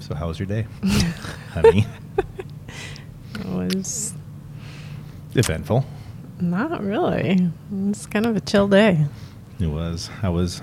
So, 0.00 0.14
how 0.14 0.28
was 0.28 0.38
your 0.38 0.46
day, 0.46 0.66
honey? 1.52 1.86
It 3.38 3.46
was 3.46 4.14
Eventful. 5.34 5.84
not 6.40 6.82
really. 6.82 7.50
It's 7.88 8.06
kind 8.06 8.26
of 8.26 8.34
a 8.36 8.40
chill 8.40 8.66
day. 8.68 9.06
It 9.60 9.66
was. 9.66 10.10
I 10.22 10.28
was. 10.30 10.62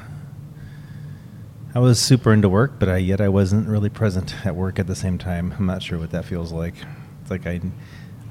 I 1.76 1.80
was 1.80 2.00
super 2.00 2.34
into 2.34 2.50
work, 2.50 2.74
but 2.80 2.90
I 2.90 2.98
yet 2.98 3.22
I 3.22 3.30
wasn't 3.30 3.68
really 3.68 3.90
present 3.90 4.46
at 4.46 4.56
work 4.56 4.80
at 4.80 4.88
the 4.88 4.96
same 4.96 5.18
time. 5.18 5.54
I'm 5.58 5.66
not 5.68 5.84
sure 5.84 6.00
what 6.00 6.12
that 6.12 6.26
feels 6.26 6.52
like. 6.52 6.74
It's 7.22 7.30
like 7.32 7.46
I, 7.46 7.62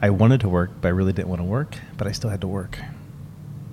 I 0.02 0.10
wanted 0.10 0.40
to 0.40 0.48
work, 0.48 0.70
but 0.80 0.88
I 0.88 0.90
really 0.90 1.12
didn't 1.12 1.28
want 1.28 1.40
to 1.40 1.44
work, 1.44 1.76
but 1.96 2.06
I 2.08 2.12
still 2.12 2.30
had 2.30 2.40
to 2.40 2.48
work. 2.48 2.78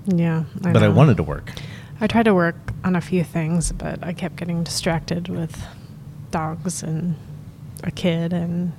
Yeah. 0.05 0.43
I 0.63 0.71
but 0.73 0.83
I 0.83 0.87
know. 0.87 0.93
wanted 0.93 1.17
to 1.17 1.23
work. 1.23 1.51
I 1.99 2.07
tried 2.07 2.23
to 2.23 2.33
work 2.35 2.55
on 2.83 2.95
a 2.95 3.01
few 3.01 3.23
things, 3.23 3.71
but 3.71 4.03
I 4.03 4.13
kept 4.13 4.35
getting 4.35 4.63
distracted 4.63 5.27
with 5.29 5.65
dogs 6.33 6.83
and 6.83 7.15
a 7.83 7.91
kid 7.91 8.33
and 8.33 8.73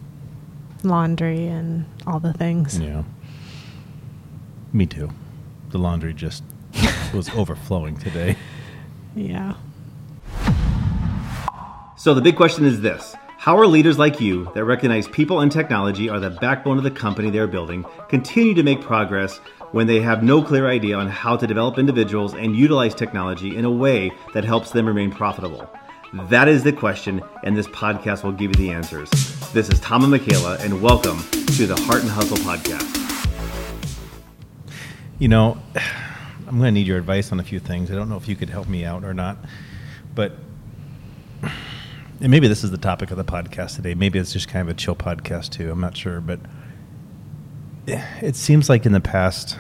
laundry 0.83 1.47
and 1.47 1.87
all 2.07 2.21
the 2.21 2.33
things. 2.33 2.79
Yeah. 2.79 3.05
Me 4.73 4.85
too. 4.85 5.09
The 5.71 5.79
laundry 5.79 6.13
just 6.13 6.43
was 7.15 7.31
overflowing 7.31 7.97
today. 7.97 8.37
Yeah. 9.15 9.55
So 11.97 12.13
the 12.13 12.21
big 12.21 12.37
question 12.37 12.65
is 12.65 12.81
this 12.81 13.15
How 13.39 13.57
are 13.57 13.67
leaders 13.67 13.99
like 13.99 14.21
you 14.21 14.51
that 14.55 14.65
recognize 14.65 15.07
people 15.09 15.41
and 15.41 15.51
technology 15.51 16.09
are 16.09 16.19
the 16.19 16.31
backbone 16.31 16.77
of 16.77 16.85
the 16.85 16.91
company 16.91 17.31
they're 17.31 17.47
building 17.47 17.85
continue 18.09 18.55
to 18.55 18.63
make 18.65 18.81
progress 18.81 19.39
when 19.71 19.87
they 19.87 20.01
have 20.01 20.23
no 20.23 20.43
clear 20.43 20.69
idea 20.69 20.97
on 20.97 21.09
how 21.09 21.37
to 21.37 21.47
develop 21.47 21.79
individuals 21.79 22.35
and 22.35 22.57
utilize 22.57 22.95
technology 22.95 23.57
in 23.57 23.65
a 23.65 23.71
way 23.71 24.13
that 24.33 24.45
helps 24.45 24.71
them 24.71 24.87
remain 24.87 25.11
profitable? 25.11 25.69
That 26.15 26.47
is 26.47 26.63
the 26.63 26.73
question, 26.73 27.25
and 27.43 27.57
this 27.57 27.67
podcast 27.67 28.23
will 28.23 28.31
give 28.31 28.51
you 28.51 28.67
the 28.67 28.71
answers. 28.71 29.11
This 29.51 29.69
is 29.69 29.81
Tom 29.81 30.03
and 30.05 30.13
Michaela, 30.13 30.59
and 30.61 30.81
welcome 30.81 31.19
to 31.19 31.67
the 31.67 31.75
Heart 31.75 32.03
and 32.03 32.11
Hustle 32.11 32.37
Podcast. 32.37 33.01
You 35.19 35.27
know, 35.27 35.59
I'm 36.47 36.57
going 36.57 36.69
to 36.69 36.71
need 36.71 36.87
your 36.87 36.99
advice 36.99 37.33
on 37.33 37.41
a 37.41 37.43
few 37.43 37.59
things. 37.59 37.91
I 37.91 37.97
don't 37.97 38.09
know 38.09 38.17
if 38.17 38.29
you 38.29 38.37
could 38.37 38.49
help 38.49 38.69
me 38.69 38.85
out 38.85 39.03
or 39.03 39.13
not, 39.13 39.39
but 40.15 40.37
and 41.43 42.31
maybe 42.31 42.47
this 42.47 42.63
is 42.63 42.71
the 42.71 42.79
topic 42.79 43.11
of 43.11 43.17
the 43.17 43.25
podcast 43.25 43.75
today. 43.75 43.95
Maybe 43.95 44.21
it's 44.21 44.33
just 44.33 44.47
kind 44.47 44.69
of 44.69 44.73
a 44.73 44.79
chill 44.79 44.95
podcast 44.95 45.51
too. 45.51 45.69
I'm 45.69 45.81
not 45.81 45.97
sure, 45.97 46.21
but 46.21 46.39
it 47.89 48.37
seems 48.37 48.69
like 48.69 48.87
in 48.87 48.93
the 48.93 49.01
past 49.01 49.59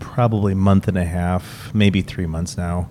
probably 0.00 0.52
month 0.52 0.88
and 0.88 0.98
a 0.98 1.04
half, 1.04 1.72
maybe 1.72 2.02
3 2.02 2.26
months 2.26 2.56
now, 2.56 2.90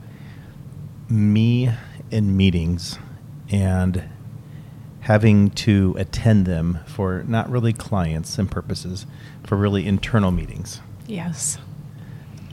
me 1.10 1.72
in 2.12 2.38
meetings 2.38 2.98
and 3.50 4.04
having 5.02 5.50
to 5.50 5.96
attend 5.98 6.46
them 6.46 6.80
for 6.86 7.24
not 7.28 7.50
really 7.50 7.74
clients 7.74 8.38
and 8.38 8.50
purposes, 8.52 9.06
for 9.44 9.56
really 9.56 9.88
internal 9.88 10.32
meetings. 10.32 10.82
Yes. 11.08 11.58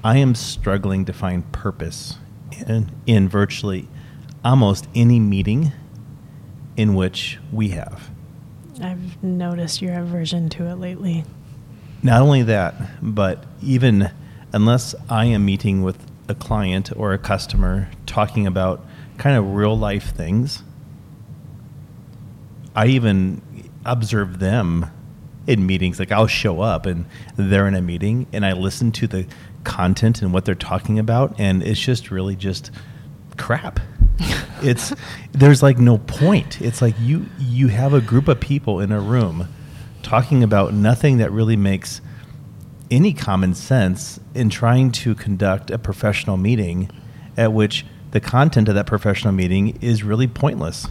I 0.03 0.19
am 0.19 0.35
struggling 0.35 1.05
to 1.05 1.13
find 1.13 1.51
purpose 1.53 2.17
in, 2.67 2.91
in 3.07 3.29
virtually 3.29 3.89
almost 4.45 4.89
any 4.95 5.21
meeting 5.21 5.73
in 6.77 6.95
which 6.95 7.39
we 7.53 7.71
have. 7.71 8.11
I've 8.81 9.23
noticed 9.23 9.83
your 9.83 9.99
aversion 9.99 10.49
to 10.51 10.67
it 10.67 10.77
lately. 10.77 11.25
Not 12.03 12.23
only 12.23 12.43
that, 12.45 12.75
but 13.03 13.45
even 13.63 14.11
unless 14.53 14.95
I 15.09 15.27
am 15.27 15.45
meeting 15.45 15.83
with 15.83 16.06
a 16.29 16.35
client 16.35 16.91
or 16.97 17.13
a 17.13 17.19
customer 17.19 17.91
talking 18.07 18.47
about 18.47 18.85
kind 19.19 19.37
of 19.37 19.55
real 19.55 19.77
life 19.79 20.15
things, 20.15 20.63
I 22.75 22.87
even 22.89 23.43
observe 23.85 24.39
them 24.39 24.87
in 25.47 25.67
meetings. 25.67 25.99
Like 25.99 26.13
I'll 26.13 26.27
show 26.27 26.61
up 26.61 26.87
and 26.87 27.07
they're 27.37 27.67
in 27.67 27.75
a 27.75 27.81
meeting 27.81 28.27
and 28.33 28.45
I 28.45 28.53
listen 28.53 28.93
to 28.93 29.07
the 29.07 29.27
content 29.65 30.23
and 30.23 30.33
what 30.33 30.45
they're 30.45 30.55
talking 30.55 30.99
about, 30.99 31.35
and 31.39 31.63
it's 31.63 31.81
just 31.81 32.11
really 32.11 32.37
just 32.37 32.71
crap. 33.37 33.81
it's 34.63 34.95
there's 35.33 35.63
like 35.63 35.79
no 35.79 35.99
point. 35.99 36.61
It's 36.61 36.81
like 36.81 36.95
you 37.01 37.27
you 37.39 37.69
have 37.69 37.93
a 37.93 38.01
group 38.01 38.29
of 38.29 38.41
people 38.41 38.81
in 38.81 38.93
a 38.93 39.01
room 39.01 39.49
talking 40.03 40.43
about 40.43 40.73
nothing 40.73 41.19
that 41.19 41.33
really 41.33 41.57
makes 41.57 42.01
any 42.91 43.13
common 43.13 43.55
sense 43.55 44.21
in 44.35 44.51
trying 44.51 44.93
to 44.93 45.15
conduct 45.15 45.71
a 45.71 45.79
professional 45.79 46.37
meeting 46.37 46.91
at 47.37 47.53
which 47.53 47.85
the 48.13 48.21
content 48.21 48.69
of 48.69 48.75
that 48.75 48.87
professional 48.87 49.33
meeting 49.33 49.77
is 49.81 50.03
really 50.03 50.27
pointless. 50.27 50.87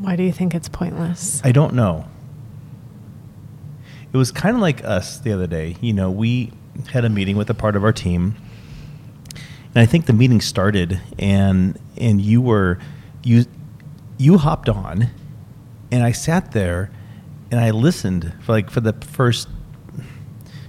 Why 0.00 0.16
do 0.16 0.22
you 0.22 0.32
think 0.32 0.54
it's 0.54 0.68
pointless? 0.68 1.40
I 1.44 1.52
don't 1.52 1.74
know. 1.74 2.06
It 4.12 4.16
was 4.16 4.30
kind 4.30 4.56
of 4.56 4.62
like 4.62 4.84
us 4.84 5.18
the 5.18 5.32
other 5.32 5.46
day. 5.46 5.76
You 5.80 5.92
know, 5.92 6.10
we 6.10 6.52
had 6.92 7.04
a 7.04 7.08
meeting 7.08 7.36
with 7.36 7.50
a 7.50 7.54
part 7.54 7.76
of 7.76 7.84
our 7.84 7.92
team, 7.92 8.34
and 9.74 9.82
I 9.82 9.86
think 9.86 10.06
the 10.06 10.12
meeting 10.12 10.40
started, 10.40 11.00
and 11.18 11.78
and 11.96 12.20
you 12.20 12.40
were 12.40 12.78
you 13.22 13.44
you 14.16 14.38
hopped 14.38 14.68
on, 14.68 15.08
and 15.90 16.02
I 16.02 16.12
sat 16.12 16.52
there, 16.52 16.90
and 17.50 17.60
I 17.60 17.70
listened 17.70 18.32
for 18.40 18.52
like 18.52 18.70
for 18.70 18.80
the 18.80 18.92
first 18.92 19.48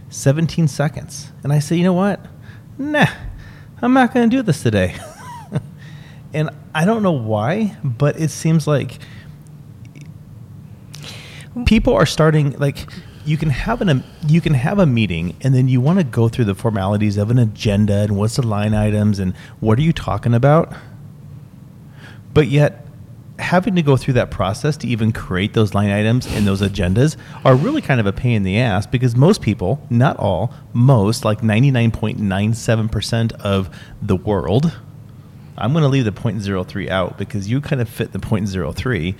seventeen 0.09 0.67
seconds, 0.67 1.31
and 1.43 1.53
I 1.53 1.59
said, 1.59 1.77
you 1.77 1.83
know 1.83 1.93
what, 1.93 2.25
nah, 2.77 3.07
I'm 3.81 3.93
not 3.93 4.13
going 4.13 4.29
to 4.29 4.35
do 4.35 4.41
this 4.41 4.63
today. 4.63 4.95
and 6.33 6.49
I 6.73 6.85
don't 6.85 7.03
know 7.03 7.11
why, 7.11 7.77
but 7.83 8.19
it 8.19 8.29
seems 8.29 8.67
like 8.67 8.99
people 11.65 11.93
are 11.93 12.05
starting 12.05 12.51
like 12.53 12.87
you 13.25 13.37
can 13.37 13.49
have 13.49 13.81
an 13.81 14.03
you 14.27 14.41
can 14.41 14.53
have 14.53 14.79
a 14.79 14.85
meeting 14.85 15.35
and 15.41 15.53
then 15.53 15.67
you 15.67 15.81
want 15.81 15.99
to 15.99 16.05
go 16.05 16.29
through 16.29 16.45
the 16.45 16.55
formalities 16.55 17.17
of 17.17 17.29
an 17.29 17.37
agenda 17.37 17.95
and 17.95 18.15
what's 18.15 18.37
the 18.37 18.45
line 18.45 18.73
items 18.73 19.19
and 19.19 19.35
what 19.59 19.77
are 19.77 19.81
you 19.81 19.93
talking 19.93 20.33
about? 20.33 20.73
But 22.33 22.47
yet 22.47 22.85
having 23.39 23.75
to 23.75 23.81
go 23.81 23.97
through 23.97 24.13
that 24.13 24.29
process 24.29 24.77
to 24.77 24.87
even 24.87 25.11
create 25.11 25.53
those 25.53 25.73
line 25.73 25.89
items 25.89 26.27
and 26.27 26.45
those 26.45 26.61
agendas 26.61 27.17
are 27.43 27.55
really 27.55 27.81
kind 27.81 27.99
of 27.99 28.05
a 28.05 28.13
pain 28.13 28.33
in 28.33 28.43
the 28.43 28.59
ass 28.59 28.85
because 28.85 29.15
most 29.15 29.41
people 29.41 29.85
not 29.89 30.17
all 30.17 30.53
most 30.73 31.25
like 31.25 31.41
99.97% 31.41 33.31
of 33.41 33.69
the 34.01 34.15
world 34.15 34.77
i'm 35.57 35.71
going 35.71 35.83
to 35.83 35.89
leave 35.89 36.05
the 36.05 36.11
0.03 36.11 36.89
out 36.89 37.17
because 37.17 37.49
you 37.49 37.59
kind 37.61 37.81
of 37.81 37.89
fit 37.89 38.11
the 38.11 38.19
0.03 38.19 39.15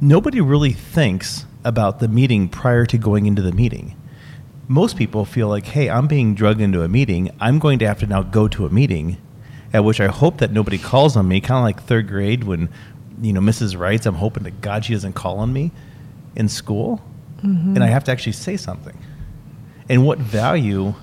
nobody 0.00 0.40
really 0.40 0.72
thinks 0.72 1.46
about 1.64 1.98
the 1.98 2.08
meeting 2.08 2.48
prior 2.48 2.86
to 2.86 2.98
going 2.98 3.26
into 3.26 3.42
the 3.42 3.52
meeting. 3.52 3.96
Most 4.66 4.96
people 4.96 5.24
feel 5.24 5.48
like, 5.48 5.66
hey, 5.66 5.88
I'm 5.88 6.06
being 6.06 6.34
drugged 6.34 6.60
into 6.60 6.82
a 6.82 6.88
meeting. 6.88 7.30
I'm 7.40 7.58
going 7.58 7.78
to 7.80 7.86
have 7.86 8.00
to 8.00 8.06
now 8.06 8.22
go 8.22 8.48
to 8.48 8.66
a 8.66 8.70
meeting, 8.70 9.16
at 9.72 9.84
which 9.84 10.00
I 10.00 10.08
hope 10.08 10.38
that 10.38 10.52
nobody 10.52 10.78
calls 10.78 11.16
on 11.16 11.28
me, 11.28 11.40
kind 11.40 11.58
of 11.58 11.64
like 11.64 11.82
third 11.82 12.08
grade 12.08 12.44
when, 12.44 12.68
you 13.20 13.32
know, 13.32 13.40
Mrs. 13.40 13.78
writes, 13.78 14.06
I'm 14.06 14.14
hoping 14.14 14.44
to 14.44 14.50
God 14.50 14.84
she 14.84 14.92
doesn't 14.92 15.14
call 15.14 15.38
on 15.38 15.52
me 15.52 15.72
in 16.36 16.48
school. 16.48 17.02
Mm-hmm. 17.42 17.74
And 17.74 17.84
I 17.84 17.86
have 17.86 18.04
to 18.04 18.12
actually 18.12 18.32
say 18.32 18.56
something. 18.56 18.96
And 19.88 20.04
what 20.04 20.18
value, 20.18 20.94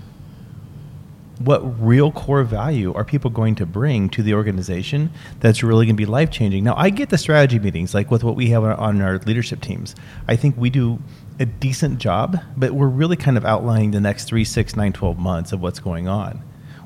what 1.40 1.60
real 1.84 2.12
core 2.12 2.44
value 2.44 2.94
are 2.94 3.04
people 3.04 3.32
going 3.32 3.56
to 3.56 3.66
bring 3.66 4.10
to 4.10 4.22
the 4.22 4.34
organization 4.34 5.12
that's 5.40 5.64
really 5.64 5.86
going 5.86 5.96
to 5.96 6.02
be 6.02 6.06
life 6.06 6.30
changing? 6.30 6.64
Now, 6.64 6.76
I 6.78 6.90
get 6.90 7.10
the 7.10 7.18
strategy 7.18 7.60
meetings, 7.60 7.94
like 7.94 8.12
with 8.12 8.24
what 8.24 8.36
we 8.36 8.50
have 8.50 8.64
on 8.64 9.02
our 9.02 9.18
leadership 9.20 9.62
teams. 9.62 9.96
I 10.28 10.36
think 10.36 10.56
we 10.58 10.70
do 10.70 11.00
a 11.40 11.46
decent 11.46 12.00
job, 12.00 12.38
but 12.56 12.74
we're 12.74 12.88
really 12.88 13.18
kind 13.18 13.38
of 13.38 13.46
outlining 13.46 13.92
the 13.92 14.00
next 14.00 14.26
three, 14.26 14.44
six, 14.46 14.76
nine, 14.76 14.94
12 14.94 15.18
months 15.18 15.52
of 15.52 15.62
what's 15.62 15.80
going 15.80 16.08
on. 16.08 16.42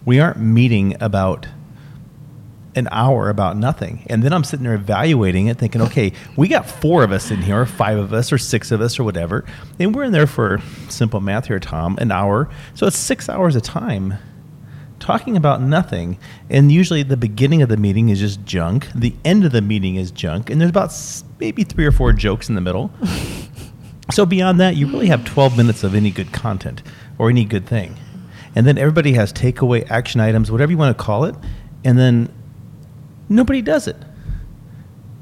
We 0.06 0.20
aren't 0.20 0.40
meeting 0.40 0.96
about 1.02 1.48
an 2.76 2.88
hour 2.92 3.30
about 3.30 3.58
nothing. 3.58 4.06
And 4.08 4.24
then 4.24 4.32
I'm 4.32 4.44
sitting 4.44 4.64
there 4.64 4.76
evaluating 4.76 5.48
it, 5.48 5.58
thinking, 5.58 5.82
okay, 5.82 6.14
we 6.36 6.48
got 6.48 6.70
four 6.70 7.04
of 7.04 7.12
us 7.12 7.32
in 7.32 7.42
here, 7.42 7.62
or 7.62 7.66
five 7.66 7.98
of 7.98 8.14
us, 8.14 8.32
or 8.32 8.38
six 8.38 8.72
of 8.72 8.82
us, 8.82 9.00
or 9.00 9.04
whatever. 9.04 9.46
And 9.80 9.96
we're 9.96 10.04
in 10.04 10.12
there 10.12 10.28
for 10.28 10.60
simple 10.90 11.20
math 11.20 11.48
here, 11.48 11.60
Tom, 11.60 11.98
an 12.00 12.12
hour. 12.12 12.50
So 12.76 12.86
it's 12.86 12.98
six 12.98 13.28
hours 13.28 13.56
of 13.56 13.64
time 13.64 14.16
talking 15.00 15.38
about 15.38 15.62
nothing. 15.62 16.20
And 16.50 16.72
usually 16.72 17.04
the 17.04 17.18
beginning 17.18 17.62
of 17.62 17.70
the 17.70 17.78
meeting 17.78 18.10
is 18.10 18.20
just 18.20 18.46
junk. 18.46 18.88
The 18.94 19.16
end 19.26 19.46
of 19.46 19.52
the 19.52 19.62
meeting 19.62 19.96
is 19.96 20.12
junk. 20.12 20.50
And 20.50 20.62
there's 20.62 20.70
about 20.70 20.94
maybe 21.40 21.64
three 21.64 21.86
or 21.86 21.92
four 21.92 22.14
jokes 22.14 22.50
in 22.50 22.56
the 22.56 22.62
middle. 22.62 22.92
so 24.12 24.26
beyond 24.26 24.60
that, 24.60 24.76
you 24.76 24.88
really 24.88 25.08
have 25.08 25.26
12 25.26 25.58
minutes 25.58 25.84
of 25.84 25.96
any 25.96 26.12
good 26.12 26.32
content 26.32 26.84
or 27.18 27.30
any 27.30 27.46
good 27.46 27.66
thing. 27.66 27.96
And 28.56 28.68
then 28.68 28.78
everybody 28.78 29.14
has 29.14 29.32
takeaway 29.32 29.90
action 29.90 30.22
items, 30.22 30.52
whatever 30.52 30.72
you 30.72 30.78
want 30.78 30.96
to 30.96 31.04
call 31.04 31.26
it. 31.26 31.36
And 31.84 31.98
then 31.98 32.30
nobody 33.30 33.62
does 33.62 33.88
it. 33.88 33.96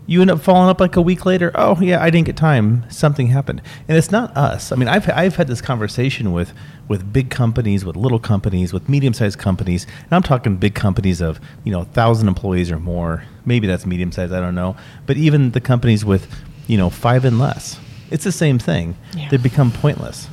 You 0.10 0.22
end 0.22 0.32
up 0.32 0.40
following 0.40 0.70
up 0.70 0.80
like 0.80 0.96
a 0.96 1.02
week 1.02 1.26
later. 1.26 1.52
Oh 1.54 1.78
yeah, 1.82 2.02
I 2.02 2.10
didn't 2.10 2.28
get 2.28 2.38
time. 2.38 2.90
Something 2.90 3.28
happened, 3.28 3.62
and 3.90 3.98
it's 3.98 4.10
not 4.10 4.36
us. 4.38 4.72
I 4.72 4.78
mean, 4.78 4.88
I've 4.88 5.10
I've 5.10 5.36
had 5.36 5.50
this 5.50 5.60
conversation 5.60 6.32
with 6.32 6.54
with 6.88 7.12
big 7.12 7.30
companies, 7.30 7.84
with 7.84 7.98
little 7.98 8.20
companies, 8.20 8.72
with 8.72 8.88
medium 8.88 9.14
sized 9.14 9.38
companies, 9.38 9.86
and 10.06 10.14
I'm 10.14 10.24
talking 10.24 10.56
big 10.56 10.76
companies 10.76 11.20
of 11.20 11.42
you 11.66 11.74
know 11.74 11.84
thousand 11.84 12.30
employees 12.30 12.72
or 12.72 12.80
more. 12.80 13.26
Maybe 13.46 13.68
that's 13.68 13.86
medium 13.86 14.14
sized. 14.14 14.32
I 14.32 14.40
don't 14.40 14.56
know, 14.56 14.78
but 15.06 15.18
even 15.18 15.52
the 15.52 15.60
companies 15.60 16.06
with 16.06 16.34
you 16.68 16.78
know 16.78 16.90
five 16.90 17.26
and 17.26 17.38
less, 17.38 17.78
it's 18.10 18.24
the 18.24 18.32
same 18.32 18.60
thing. 18.60 18.96
Yeah. 19.14 19.28
They 19.28 19.36
become 19.36 19.74
pointless. 19.74 20.30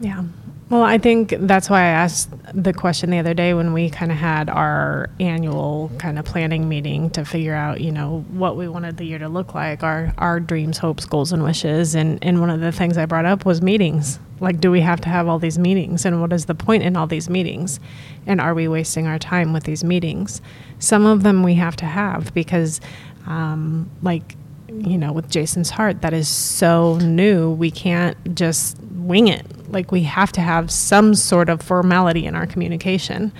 Yeah. 0.00 0.24
Well, 0.70 0.82
I 0.84 0.98
think 0.98 1.34
that's 1.36 1.68
why 1.68 1.80
I 1.80 1.86
asked 1.88 2.30
the 2.54 2.72
question 2.72 3.10
the 3.10 3.18
other 3.18 3.34
day 3.34 3.54
when 3.54 3.72
we 3.72 3.90
kind 3.90 4.12
of 4.12 4.18
had 4.18 4.48
our 4.48 5.10
annual 5.18 5.90
kind 5.98 6.16
of 6.16 6.24
planning 6.24 6.68
meeting 6.68 7.10
to 7.10 7.24
figure 7.24 7.56
out, 7.56 7.80
you 7.80 7.90
know, 7.90 8.24
what 8.30 8.56
we 8.56 8.68
wanted 8.68 8.96
the 8.96 9.04
year 9.04 9.18
to 9.18 9.28
look 9.28 9.52
like, 9.52 9.82
our 9.82 10.14
our 10.16 10.38
dreams, 10.38 10.78
hopes, 10.78 11.06
goals, 11.06 11.32
and 11.32 11.42
wishes. 11.42 11.96
And 11.96 12.22
and 12.22 12.40
one 12.40 12.50
of 12.50 12.60
the 12.60 12.70
things 12.70 12.96
I 12.96 13.06
brought 13.06 13.24
up 13.24 13.44
was 13.44 13.60
meetings. 13.60 14.20
Like, 14.38 14.60
do 14.60 14.70
we 14.70 14.80
have 14.80 15.00
to 15.00 15.08
have 15.08 15.26
all 15.26 15.40
these 15.40 15.58
meetings, 15.58 16.04
and 16.06 16.20
what 16.20 16.32
is 16.32 16.46
the 16.46 16.54
point 16.54 16.84
in 16.84 16.96
all 16.96 17.08
these 17.08 17.28
meetings, 17.28 17.80
and 18.24 18.40
are 18.40 18.54
we 18.54 18.68
wasting 18.68 19.08
our 19.08 19.18
time 19.18 19.52
with 19.52 19.64
these 19.64 19.82
meetings? 19.82 20.40
Some 20.78 21.04
of 21.04 21.24
them 21.24 21.42
we 21.42 21.54
have 21.54 21.74
to 21.76 21.84
have 21.84 22.32
because, 22.32 22.80
um, 23.26 23.90
like 24.02 24.36
you 24.68 24.96
know, 24.96 25.12
with 25.12 25.28
Jason's 25.28 25.70
heart, 25.70 26.00
that 26.02 26.12
is 26.12 26.28
so 26.28 26.96
new. 26.98 27.50
We 27.50 27.72
can't 27.72 28.16
just 28.36 28.78
wing 28.92 29.26
it. 29.26 29.44
Like 29.72 29.92
we 29.92 30.02
have 30.04 30.32
to 30.32 30.40
have 30.40 30.70
some 30.70 31.14
sort 31.14 31.48
of 31.48 31.62
formality 31.62 32.26
in 32.26 32.34
our 32.34 32.46
communication. 32.46 33.32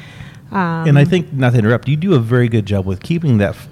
Um, 0.53 0.89
and 0.89 0.99
I 0.99 1.05
think, 1.05 1.33
not 1.33 1.53
to 1.53 1.59
interrupt, 1.59 1.89
you 1.89 1.97
do 1.97 2.15
a 2.15 2.19
very 2.19 2.49
good 2.49 2.67
job 2.67 2.85
with 2.85 3.03
keeping 3.03 3.39
that 3.39 3.51
f- 3.51 3.69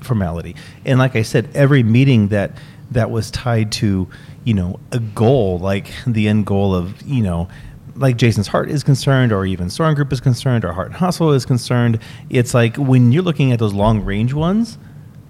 formality. 0.00 0.54
And 0.84 0.98
like 0.98 1.16
I 1.16 1.22
said, 1.22 1.48
every 1.54 1.82
meeting 1.82 2.28
that 2.28 2.52
that 2.92 3.10
was 3.10 3.30
tied 3.30 3.72
to, 3.72 4.08
you 4.44 4.54
know, 4.54 4.78
a 4.92 5.00
goal, 5.00 5.58
like 5.58 5.90
the 6.06 6.28
end 6.28 6.46
goal 6.46 6.74
of, 6.74 7.00
you 7.02 7.22
know, 7.22 7.48
like 7.96 8.16
Jason's 8.16 8.46
heart 8.46 8.70
is 8.70 8.82
concerned, 8.84 9.32
or 9.32 9.44
even 9.44 9.68
Soren 9.68 9.94
Group 9.94 10.12
is 10.12 10.20
concerned, 10.20 10.64
or 10.64 10.72
Heart 10.72 10.88
and 10.88 10.96
Hustle 10.96 11.32
is 11.32 11.44
concerned. 11.44 11.98
It's 12.30 12.54
like 12.54 12.76
when 12.76 13.12
you're 13.12 13.22
looking 13.22 13.52
at 13.52 13.58
those 13.58 13.74
long 13.74 14.04
range 14.04 14.32
ones, 14.32 14.78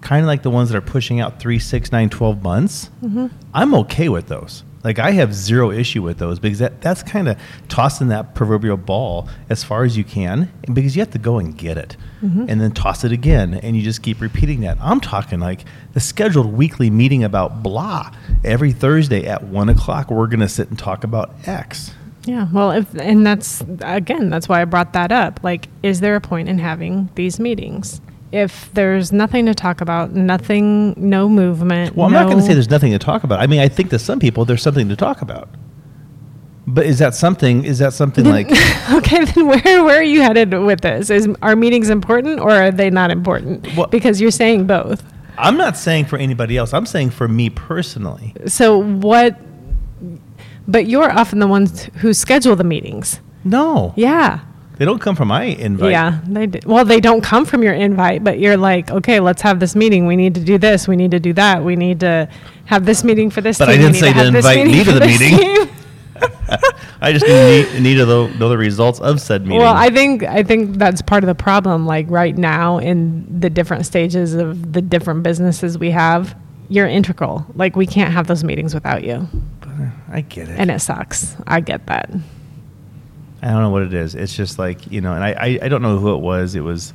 kind 0.01 0.21
of 0.23 0.27
like 0.27 0.43
the 0.43 0.51
ones 0.51 0.69
that 0.71 0.77
are 0.77 0.81
pushing 0.83 1.21
out 1.21 1.41
three, 1.41 1.59
six, 1.59 1.91
nine, 1.91 2.11
12 2.11 2.43
months, 2.43 2.91
Mm-hmm. 3.03 3.29
I'm 3.55 3.75
okay 3.75 4.09
with 4.09 4.29
those. 4.29 4.63
Like 4.85 4.99
I 4.99 5.13
have 5.13 5.33
zero 5.33 5.71
issue 5.71 6.03
with 6.03 6.19
those 6.19 6.39
because 6.39 6.59
that, 6.59 6.81
that's 6.81 7.03
kind 7.03 7.29
of 7.29 7.39
tossing 7.69 8.09
that 8.09 8.35
proverbial 8.35 8.77
ball 8.77 9.29
as 9.49 9.63
far 9.63 9.85
as 9.85 9.97
you 9.97 10.05
can 10.05 10.51
because 10.73 10.97
you 10.97 11.01
have 11.03 11.11
to 11.13 11.19
go 11.19 11.39
and 11.39 11.57
get 11.57 11.77
it 11.79 11.97
Mm-hmm. 12.23 12.45
and 12.49 12.61
then 12.61 12.71
toss 12.71 13.03
it 13.03 13.11
again 13.11 13.55
and 13.55 13.77
you 13.77 13.83
just 13.83 14.01
keep 14.01 14.21
repeating 14.21 14.61
that. 14.61 14.79
I'm 14.81 15.01
talking 15.01 15.41
like 15.41 15.65
the 15.93 15.99
scheduled 15.99 16.53
weekly 16.53 16.89
meeting 16.89 17.25
about 17.25 17.65
blah 17.65 18.13
every 18.45 18.71
Thursday 18.71 19.27
at 19.27 19.43
one 19.43 19.69
o'clock. 19.69 20.09
We're 20.09 20.29
going 20.29 20.39
to 20.39 20.49
sit 20.49 20.69
and 20.69 20.79
talk 20.79 21.03
about 21.03 21.35
X. 21.49 21.93
Yeah, 22.25 22.47
well, 22.53 22.71
if 22.71 22.95
and 22.95 23.27
that's 23.27 23.65
again, 23.81 24.31
that's 24.31 24.49
why 24.49 24.63
I 24.63 24.65
brought 24.67 24.93
that 24.93 25.11
up. 25.11 25.41
Like, 25.43 25.67
is 25.83 25.99
there 25.99 26.15
a 26.15 26.21
point 26.21 26.49
in 26.49 26.61
having 26.61 27.11
these 27.17 27.41
meetings? 27.41 28.01
If 28.33 28.73
there's 28.73 29.13
nothing 29.13 29.45
to 29.47 29.55
talk 29.55 29.81
about, 29.83 30.13
nothing, 30.13 30.95
no 30.97 31.29
movement. 31.29 31.95
Well, 31.95 32.07
I'm 32.07 32.13
not 32.13 32.27
going 32.27 32.39
to 32.39 32.43
say 32.43 32.55
there's 32.55 32.71
nothing 32.71 32.93
to 32.93 32.99
talk 32.99 33.25
about. 33.25 33.41
I 33.41 33.47
mean, 33.47 33.61
I 33.61 33.69
think 33.69 33.91
to 33.91 33.99
some 33.99 34.19
people 34.19 34.45
there's 34.47 34.63
something 34.63 34.89
to 34.89 34.97
talk 34.97 35.21
about. 35.21 35.51
But 36.67 36.87
is 36.87 36.99
that 37.01 37.15
something? 37.15 37.65
Is 37.65 37.79
that 37.81 37.93
something 37.93 38.25
like? 38.25 38.49
okay, 38.93 39.25
then 39.25 39.47
where 39.49 39.85
where 39.85 39.99
are 39.99 40.03
you 40.03 40.23
headed 40.23 40.55
with 40.55 40.81
this? 40.81 41.11
Is 41.11 41.29
are 41.43 41.57
meetings 41.57 41.91
important 41.91 42.41
or 42.41 42.51
are 42.51 42.71
they 42.71 42.89
not 42.89 43.11
important? 43.11 43.69
Well- 43.77 43.89
because 43.89 44.21
you're 44.21 44.31
saying 44.31 44.67
both. 44.67 45.03
I'm 45.39 45.57
not 45.57 45.77
saying 45.77 46.05
for 46.07 46.19
anybody 46.19 46.57
else. 46.57 46.73
I'm 46.73 46.87
saying 46.87 47.11
for 47.11 47.27
me 47.27 47.51
personally. 47.51 48.35
So 48.47 48.79
what? 48.79 49.37
But 50.69 50.87
you're 50.87 51.11
often 51.11 51.39
the 51.39 51.47
ones 51.49 51.85
who 51.97 52.15
schedule 52.15 52.55
the 52.55 52.65
meetings. 52.65 53.21
No, 53.45 53.93
Yeah. 53.97 54.41
They 54.83 54.87
don't 54.87 54.99
come 54.99 55.15
from 55.15 55.29
my 55.29 55.45
invite. 55.45 55.93
Yeah, 55.93 56.19
they 56.27 56.49
do. 56.49 56.59
Well, 56.67 56.85
they 56.85 56.99
don't 56.99 57.21
come 57.21 57.45
from 57.45 57.63
your 57.63 57.73
invite, 57.73 58.25
but 58.25 58.41
you're 58.41 58.57
like, 58.57 58.91
okay, 58.91 59.21
let's 59.21 59.41
have 59.43 59.61
this 59.61 59.77
meeting. 59.77 60.09
We 60.09 60.17
need 60.17 60.35
to 60.35 60.41
do 60.41 60.59
this. 60.59 60.89
We 60.89 60.97
need 60.97 61.13
to 61.13 61.21
do 61.21 61.33
that. 61.35 61.63
We 61.63 61.77
need 61.77 62.01
to 62.01 62.29
have 62.65 62.85
this 62.85 63.05
meeting 63.05 63.31
for 63.31 63.41
this. 63.41 63.59
But 63.59 63.69
I 63.69 63.77
team. 63.77 63.81
We 63.83 63.93
didn't 63.93 64.01
say 64.01 64.13
to 64.13 64.31
this 64.33 64.45
invite 64.45 64.67
me 64.67 64.83
to 64.83 64.91
the 64.91 65.07
meeting. 65.07 65.69
I 67.01 67.13
just 67.13 67.25
need, 67.25 67.81
need 67.81 67.95
to 67.95 68.07
know, 68.07 68.27
know 68.27 68.49
the 68.49 68.59
results 68.59 68.99
of 68.99 69.21
said 69.21 69.43
meeting. 69.43 69.61
Well, 69.61 69.73
I 69.73 69.89
think 69.89 70.25
I 70.25 70.43
think 70.43 70.79
that's 70.79 71.01
part 71.01 71.23
of 71.23 71.29
the 71.29 71.37
problem. 71.37 71.87
Like 71.87 72.11
right 72.11 72.37
now, 72.37 72.79
in 72.79 73.39
the 73.39 73.51
different 73.51 73.87
stages 73.87 74.35
of 74.35 74.73
the 74.73 74.83
different 74.83 75.23
businesses 75.23 75.79
we 75.79 75.93
have, 75.93 76.35
you're 76.69 76.89
integral. 76.89 77.47
Like 77.55 77.77
we 77.77 77.87
can't 77.87 78.13
have 78.13 78.27
those 78.27 78.43
meetings 78.43 78.75
without 78.75 79.05
you, 79.05 79.29
I 80.11 80.23
get 80.23 80.49
it. 80.49 80.59
and 80.59 80.73
it 80.73 80.81
sucks. 80.81 81.37
I 81.47 81.61
get 81.61 81.87
that. 81.87 82.11
I 83.43 83.49
don't 83.49 83.63
know 83.63 83.71
what 83.71 83.83
it 83.83 83.93
is. 83.93 84.15
It's 84.15 84.35
just 84.35 84.59
like 84.59 84.91
you 84.91 85.01
know, 85.01 85.13
and 85.15 85.25
I, 85.25 85.31
I, 85.33 85.59
I 85.63 85.69
don't 85.69 85.83
know 85.83 85.99
who 85.99 86.15
it 86.15 86.21
was. 86.21 86.55
It 86.55 86.61
was 86.61 86.93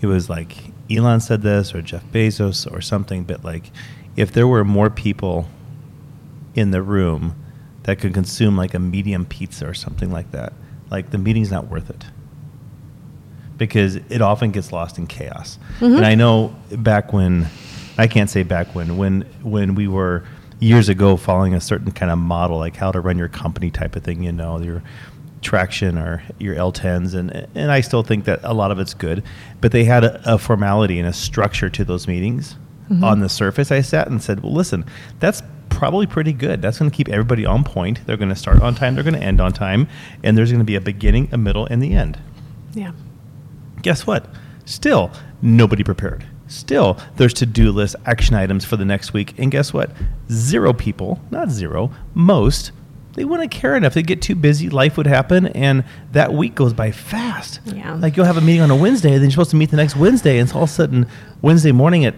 it 0.00 0.06
was 0.06 0.28
like 0.28 0.56
Elon 0.90 1.20
said 1.20 1.42
this 1.42 1.74
or 1.74 1.82
Jeff 1.82 2.04
Bezos 2.12 2.70
or 2.70 2.80
something. 2.80 3.24
But 3.24 3.44
like, 3.44 3.70
if 4.16 4.32
there 4.32 4.46
were 4.46 4.64
more 4.64 4.90
people 4.90 5.48
in 6.54 6.70
the 6.70 6.82
room 6.82 7.34
that 7.84 7.98
could 7.98 8.14
consume 8.14 8.56
like 8.56 8.74
a 8.74 8.78
medium 8.78 9.24
pizza 9.24 9.66
or 9.66 9.74
something 9.74 10.10
like 10.10 10.30
that, 10.32 10.52
like 10.90 11.10
the 11.10 11.18
meeting's 11.18 11.50
not 11.50 11.68
worth 11.68 11.88
it 11.90 12.04
because 13.56 13.96
it 13.96 14.20
often 14.20 14.50
gets 14.50 14.70
lost 14.70 14.98
in 14.98 15.06
chaos. 15.06 15.58
Mhm. 15.80 15.96
And 15.96 16.04
I 16.06 16.14
know 16.14 16.54
back 16.72 17.12
when 17.12 17.46
I 17.96 18.06
can't 18.06 18.28
say 18.28 18.42
back 18.42 18.74
when 18.74 18.98
when 18.98 19.22
when 19.42 19.74
we 19.74 19.88
were 19.88 20.24
years 20.60 20.88
ago 20.88 21.16
following 21.16 21.54
a 21.54 21.60
certain 21.60 21.92
kind 21.92 22.10
of 22.10 22.18
model 22.18 22.58
like 22.58 22.76
how 22.76 22.90
to 22.92 23.00
run 23.00 23.18
your 23.18 23.28
company 23.28 23.70
type 23.70 23.94
of 23.96 24.02
thing, 24.02 24.22
you 24.22 24.32
know, 24.32 24.58
your 24.60 24.82
traction 25.42 25.98
or 25.98 26.22
your 26.38 26.54
L10s 26.56 27.14
and 27.14 27.46
and 27.54 27.70
I 27.70 27.80
still 27.80 28.02
think 28.02 28.24
that 28.24 28.40
a 28.42 28.54
lot 28.54 28.70
of 28.70 28.78
it's 28.78 28.94
good, 28.94 29.22
but 29.60 29.70
they 29.72 29.84
had 29.84 30.02
a, 30.04 30.34
a 30.34 30.38
formality 30.38 30.98
and 30.98 31.06
a 31.08 31.12
structure 31.12 31.68
to 31.70 31.84
those 31.84 32.08
meetings. 32.08 32.56
Mhm. 32.90 33.02
On 33.02 33.20
the 33.20 33.28
surface, 33.28 33.70
I 33.72 33.80
sat 33.80 34.06
and 34.08 34.22
said, 34.22 34.42
"Well, 34.44 34.52
listen, 34.52 34.84
that's 35.18 35.42
probably 35.68 36.06
pretty 36.06 36.32
good. 36.32 36.62
That's 36.62 36.78
going 36.78 36.90
to 36.90 36.96
keep 36.96 37.08
everybody 37.08 37.44
on 37.44 37.64
point. 37.64 38.00
They're 38.06 38.16
going 38.16 38.28
to 38.30 38.36
start 38.36 38.62
on 38.62 38.74
time, 38.76 38.94
they're 38.94 39.02
going 39.04 39.14
to 39.18 39.22
end 39.22 39.40
on 39.40 39.52
time, 39.52 39.88
and 40.22 40.38
there's 40.38 40.50
going 40.52 40.60
to 40.60 40.64
be 40.64 40.76
a 40.76 40.80
beginning, 40.80 41.28
a 41.32 41.36
middle, 41.36 41.66
and 41.66 41.82
the 41.82 41.92
end." 41.94 42.18
Yeah. 42.74 42.92
guess 43.82 44.06
what? 44.06 44.28
Still, 44.66 45.10
nobody 45.42 45.82
prepared. 45.84 46.24
Still, 46.48 46.98
there's 47.16 47.34
to 47.34 47.46
do 47.46 47.72
list 47.72 47.96
action 48.04 48.34
items 48.36 48.64
for 48.64 48.76
the 48.76 48.84
next 48.84 49.12
week. 49.12 49.38
And 49.38 49.50
guess 49.50 49.72
what? 49.72 49.90
Zero 50.30 50.72
people, 50.72 51.20
not 51.30 51.50
zero, 51.50 51.90
most, 52.14 52.72
they 53.16 53.24
wouldn't 53.24 53.50
care 53.50 53.74
enough. 53.74 53.94
They'd 53.94 54.06
get 54.06 54.20
too 54.20 54.34
busy, 54.34 54.68
life 54.68 54.98
would 54.98 55.06
happen, 55.06 55.46
and 55.46 55.84
that 56.12 56.34
week 56.34 56.54
goes 56.54 56.74
by 56.74 56.92
fast. 56.92 57.60
Yeah. 57.64 57.94
Like 57.94 58.16
you'll 58.16 58.26
have 58.26 58.36
a 58.36 58.42
meeting 58.42 58.60
on 58.60 58.70
a 58.70 58.76
Wednesday, 58.76 59.12
then 59.12 59.22
you're 59.22 59.30
supposed 59.30 59.50
to 59.50 59.56
meet 59.56 59.70
the 59.70 59.76
next 59.76 59.96
Wednesday, 59.96 60.38
and 60.38 60.46
it's 60.46 60.54
all 60.54 60.64
of 60.64 60.68
a 60.68 60.72
sudden 60.72 61.06
Wednesday 61.40 61.72
morning 61.72 62.04
at, 62.04 62.14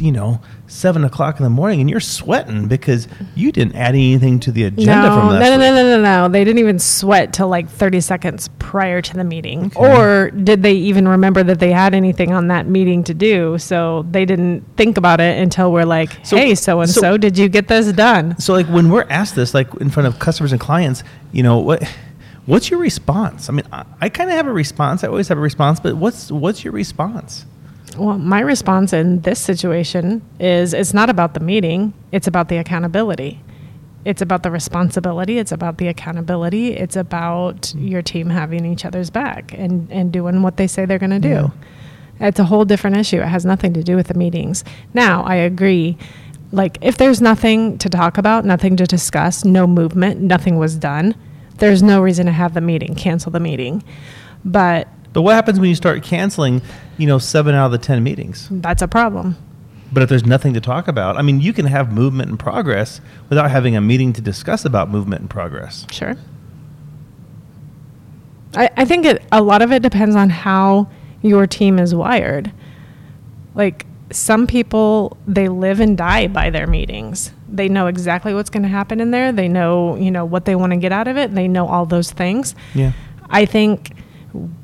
you 0.00 0.12
know, 0.12 0.40
seven 0.66 1.04
o'clock 1.04 1.38
in 1.38 1.44
the 1.44 1.50
morning, 1.50 1.80
and 1.80 1.88
you're 1.90 2.00
sweating 2.00 2.68
because 2.68 3.06
you 3.34 3.52
didn't 3.52 3.74
add 3.76 3.90
anything 3.94 4.40
to 4.40 4.52
the 4.52 4.64
agenda 4.64 5.08
no, 5.08 5.16
from 5.16 5.26
no, 5.26 5.32
last 5.34 5.40
no, 5.42 5.50
no, 5.50 5.58
week. 5.58 5.74
no, 5.74 5.96
no, 5.96 6.02
no. 6.02 6.28
They 6.32 6.44
didn't 6.44 6.58
even 6.58 6.78
sweat 6.78 7.32
till 7.32 7.48
like 7.48 7.68
30 7.68 8.00
seconds 8.00 8.48
prior 8.58 9.00
to 9.02 9.14
the 9.14 9.24
meeting. 9.24 9.66
Okay. 9.66 9.78
Or 9.78 10.30
did 10.30 10.62
they 10.62 10.74
even 10.74 11.06
remember 11.08 11.42
that 11.44 11.58
they 11.60 11.70
had 11.72 11.94
anything 11.94 12.32
on 12.32 12.48
that 12.48 12.66
meeting 12.66 13.04
to 13.04 13.14
do? 13.14 13.58
So 13.58 14.04
they 14.10 14.24
didn't 14.24 14.62
think 14.76 14.96
about 14.98 15.20
it 15.20 15.38
until 15.38 15.72
we're 15.72 15.84
like, 15.84 16.10
So- 16.24 16.36
hey, 16.36 16.54
so 16.54 16.80
and 16.80 16.90
so- 16.90 17.00
so, 17.00 17.16
did 17.16 17.36
you 17.38 17.48
get 17.48 17.68
this 17.68 17.92
done? 17.92 18.38
So 18.38 18.52
like 18.54 18.66
when 18.66 18.90
we're 18.90 19.06
asked 19.08 19.36
this, 19.36 19.54
like 19.54 19.72
in 19.80 19.90
front 19.90 20.06
of 20.06 20.18
customers 20.18 20.52
and 20.52 20.60
clients, 20.60 21.02
you 21.32 21.42
know 21.42 21.58
what? 21.58 21.82
What's 22.46 22.70
your 22.70 22.78
response? 22.80 23.48
I 23.48 23.52
mean, 23.52 23.64
I, 23.72 23.84
I 24.02 24.08
kind 24.10 24.28
of 24.28 24.36
have 24.36 24.46
a 24.46 24.52
response. 24.52 25.02
I 25.02 25.08
always 25.08 25.28
have 25.28 25.38
a 25.38 25.40
response, 25.40 25.80
but 25.80 25.96
what's 25.96 26.30
what's 26.30 26.62
your 26.62 26.74
response? 26.74 27.46
Well, 27.96 28.18
my 28.18 28.40
response 28.40 28.92
in 28.92 29.20
this 29.20 29.40
situation 29.40 30.22
is 30.40 30.74
it's 30.74 30.94
not 30.94 31.10
about 31.10 31.34
the 31.34 31.40
meeting, 31.40 31.94
it's 32.12 32.26
about 32.26 32.48
the 32.48 32.56
accountability. 32.56 33.40
It's 34.04 34.20
about 34.20 34.42
the 34.42 34.50
responsibility, 34.50 35.38
it's 35.38 35.52
about 35.52 35.78
the 35.78 35.88
accountability, 35.88 36.74
it's 36.74 36.96
about 36.96 37.74
your 37.74 38.02
team 38.02 38.28
having 38.28 38.66
each 38.66 38.84
other's 38.84 39.08
back 39.08 39.54
and, 39.54 39.90
and 39.90 40.12
doing 40.12 40.42
what 40.42 40.58
they 40.58 40.66
say 40.66 40.84
they're 40.84 40.98
going 40.98 41.10
to 41.10 41.18
do. 41.18 41.28
Yeah. 42.20 42.28
It's 42.28 42.38
a 42.38 42.44
whole 42.44 42.64
different 42.64 42.96
issue. 42.96 43.20
It 43.20 43.26
has 43.26 43.44
nothing 43.44 43.72
to 43.74 43.82
do 43.82 43.96
with 43.96 44.08
the 44.08 44.14
meetings. 44.14 44.62
Now, 44.92 45.24
I 45.24 45.36
agree. 45.36 45.96
Like, 46.52 46.78
if 46.80 46.98
there's 46.98 47.20
nothing 47.20 47.78
to 47.78 47.88
talk 47.88 48.18
about, 48.18 48.44
nothing 48.44 48.76
to 48.76 48.84
discuss, 48.84 49.44
no 49.44 49.66
movement, 49.66 50.20
nothing 50.20 50.58
was 50.58 50.76
done, 50.76 51.14
there's 51.58 51.82
no 51.82 52.02
reason 52.02 52.26
to 52.26 52.32
have 52.32 52.54
the 52.54 52.60
meeting, 52.60 52.94
cancel 52.94 53.32
the 53.32 53.40
meeting. 53.40 53.82
But 54.44 54.86
But 55.14 55.22
what 55.22 55.34
happens 55.34 55.58
when 55.58 55.70
you 55.70 55.76
start 55.76 56.02
canceling, 56.02 56.60
you 56.98 57.06
know, 57.06 57.18
seven 57.18 57.54
out 57.54 57.66
of 57.66 57.72
the 57.72 57.78
ten 57.78 58.02
meetings? 58.02 58.48
that's 58.50 58.82
a 58.82 58.88
problem. 58.88 59.36
But 59.92 60.02
if 60.02 60.08
there's 60.08 60.26
nothing 60.26 60.54
to 60.54 60.60
talk 60.60 60.88
about, 60.88 61.16
I 61.16 61.22
mean, 61.22 61.40
you 61.40 61.52
can 61.52 61.66
have 61.66 61.92
movement 61.92 62.28
and 62.28 62.38
progress 62.38 63.00
without 63.28 63.48
having 63.48 63.76
a 63.76 63.80
meeting 63.80 64.12
to 64.14 64.20
discuss 64.20 64.64
about 64.64 64.90
movement 64.90 65.20
and 65.20 65.30
progress. 65.30 65.86
Sure. 65.92 66.16
I, 68.56 68.70
I 68.76 68.84
think 68.84 69.06
it, 69.06 69.22
a 69.30 69.40
lot 69.40 69.62
of 69.62 69.70
it 69.70 69.82
depends 69.82 70.16
on 70.16 70.30
how 70.30 70.90
your 71.22 71.46
team 71.46 71.78
is 71.78 71.94
wired. 71.94 72.52
Like 73.54 73.86
some 74.10 74.48
people, 74.48 75.16
they 75.28 75.48
live 75.48 75.78
and 75.78 75.96
die 75.96 76.26
by 76.26 76.50
their 76.50 76.66
meetings. 76.66 77.32
They 77.48 77.68
know 77.68 77.86
exactly 77.86 78.34
what's 78.34 78.50
going 78.50 78.64
to 78.64 78.68
happen 78.68 79.00
in 79.00 79.12
there. 79.12 79.30
They 79.30 79.46
know, 79.46 79.94
you 79.94 80.10
know, 80.10 80.24
what 80.24 80.44
they 80.44 80.56
want 80.56 80.72
to 80.72 80.76
get 80.76 80.90
out 80.90 81.06
of 81.06 81.16
it. 81.16 81.32
They 81.36 81.46
know 81.46 81.68
all 81.68 81.86
those 81.86 82.10
things. 82.10 82.56
Yeah. 82.74 82.92
I 83.30 83.46
think 83.46 83.93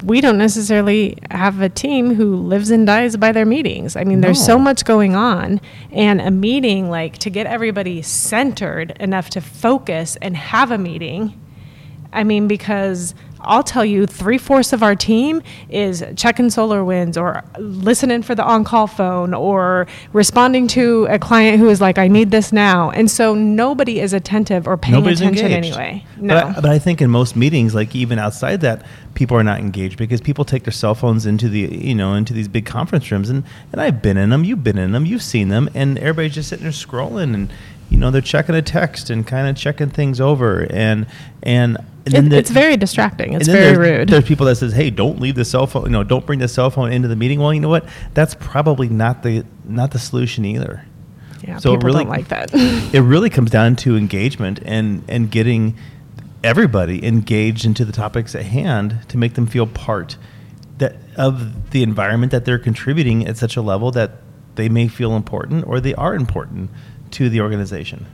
we 0.04 0.20
don't 0.20 0.38
necessarily 0.38 1.16
have 1.30 1.60
a 1.60 1.68
team 1.68 2.14
who 2.14 2.34
lives 2.36 2.70
and 2.70 2.86
dies 2.86 3.16
by 3.16 3.30
their 3.32 3.46
meetings. 3.46 3.94
I 3.96 4.04
mean, 4.04 4.20
there's 4.20 4.44
so 4.44 4.58
much 4.58 4.84
going 4.84 5.14
on, 5.14 5.60
and 5.92 6.20
a 6.20 6.30
meeting, 6.30 6.90
like 6.90 7.18
to 7.18 7.30
get 7.30 7.46
everybody 7.46 8.02
centered 8.02 8.90
enough 8.98 9.30
to 9.30 9.40
focus 9.40 10.16
and 10.20 10.36
have 10.36 10.70
a 10.70 10.78
meeting. 10.78 11.40
I 12.12 12.24
mean, 12.24 12.48
because 12.48 13.14
I'll 13.42 13.62
tell 13.62 13.84
you, 13.84 14.06
three 14.06 14.36
fourths 14.36 14.72
of 14.72 14.82
our 14.82 14.94
team 14.94 15.42
is 15.70 16.04
checking 16.16 16.46
SolarWinds 16.46 17.16
or 17.16 17.42
listening 17.58 18.22
for 18.22 18.34
the 18.34 18.44
on 18.44 18.64
call 18.64 18.86
phone 18.86 19.32
or 19.32 19.86
responding 20.12 20.66
to 20.68 21.06
a 21.08 21.18
client 21.18 21.58
who 21.58 21.68
is 21.68 21.80
like, 21.80 21.96
I 21.98 22.08
need 22.08 22.30
this 22.30 22.52
now. 22.52 22.90
And 22.90 23.10
so 23.10 23.34
nobody 23.34 24.00
is 24.00 24.12
attentive 24.12 24.66
or 24.66 24.76
paying 24.76 24.98
Nobody's 24.98 25.20
attention 25.20 25.52
engaged. 25.52 25.76
anyway. 25.76 26.04
But 26.16 26.22
No. 26.22 26.36
I, 26.36 26.52
but 26.54 26.66
I 26.66 26.78
think 26.78 27.00
in 27.00 27.10
most 27.10 27.34
meetings, 27.36 27.74
like 27.74 27.94
even 27.94 28.18
outside 28.18 28.60
that, 28.60 28.84
people 29.20 29.36
are 29.36 29.44
not 29.44 29.58
engaged 29.60 29.98
because 29.98 30.20
people 30.20 30.44
take 30.46 30.64
their 30.64 30.72
cell 30.72 30.94
phones 30.94 31.26
into 31.26 31.48
the 31.48 31.60
you 31.60 31.94
know 31.94 32.14
into 32.14 32.32
these 32.32 32.48
big 32.48 32.64
conference 32.66 33.10
rooms, 33.12 33.28
and 33.28 33.44
and 33.70 33.80
I've 33.80 34.00
been 34.02 34.16
in 34.16 34.30
them, 34.30 34.42
you've 34.44 34.64
been 34.64 34.78
in 34.78 34.92
them, 34.92 35.04
you've 35.06 35.22
seen 35.22 35.48
them, 35.50 35.68
and 35.74 35.98
everybody's 35.98 36.34
just 36.34 36.48
sitting 36.48 36.64
there 36.64 36.72
scrolling, 36.72 37.34
and 37.34 37.52
you 37.90 37.98
know 37.98 38.10
they're 38.10 38.22
checking 38.22 38.54
a 38.54 38.62
text 38.62 39.10
and 39.10 39.26
kind 39.26 39.46
of 39.46 39.56
checking 39.56 39.90
things 39.90 40.20
over, 40.20 40.66
and 40.70 41.06
and. 41.42 41.76
and 42.06 42.32
It- 42.32 42.32
it's 42.32 42.50
very 42.50 42.78
distracting. 42.78 43.34
It's 43.34 43.46
very 43.46 43.76
there's, 43.76 43.78
rude. 43.98 44.08
There's 44.08 44.24
people 44.24 44.46
that 44.46 44.56
says, 44.56 44.72
"Hey, 44.72 44.88
don't 44.90 45.20
leave 45.20 45.34
the 45.34 45.44
cell 45.44 45.66
phone. 45.66 45.84
You 45.84 45.90
know, 45.90 46.02
don't 46.02 46.24
bring 46.24 46.38
the 46.38 46.48
cell 46.48 46.70
phone 46.70 46.90
into 46.90 47.08
the 47.08 47.16
meeting." 47.16 47.40
Well, 47.40 47.52
you 47.52 47.60
know 47.60 47.68
what? 47.68 47.84
That's 48.14 48.34
probably 48.34 48.88
not 48.88 49.22
the 49.22 49.44
not 49.68 49.90
the 49.90 49.98
solution 49.98 50.44
either. 50.46 50.82
yeah, 51.46 51.58
so 51.58 51.74
people 51.76 51.88
really- 51.88 52.04
don't 52.04 52.10
like 52.18 52.28
that. 52.28 52.50
it 52.98 53.02
really 53.02 53.28
comes 53.30 53.50
down 53.50 53.76
to 53.84 53.96
engagement 53.98 54.60
and 54.64 55.02
and 55.08 55.30
getting 55.30 55.76
everybody 56.42 57.04
engaged 57.04 57.64
into 57.64 57.84
the 57.84 57.92
topics 57.92 58.34
at 58.34 58.46
hand 58.46 58.98
to 59.08 59.18
make 59.18 59.34
them 59.34 59.46
feel 59.46 59.66
part 59.66 60.16
that 60.78 60.96
of 61.16 61.70
the 61.70 61.82
environment 61.82 62.32
that 62.32 62.44
they're 62.44 62.58
contributing 62.58 63.26
at 63.26 63.36
such 63.36 63.56
a 63.56 63.62
level 63.62 63.90
that 63.90 64.12
they 64.54 64.68
may 64.68 64.88
feel 64.88 65.14
important 65.14 65.66
or 65.66 65.80
they 65.80 65.94
are 65.94 66.14
important 66.14 66.70
to 67.10 67.28
the 67.28 67.40
organization. 67.40 68.06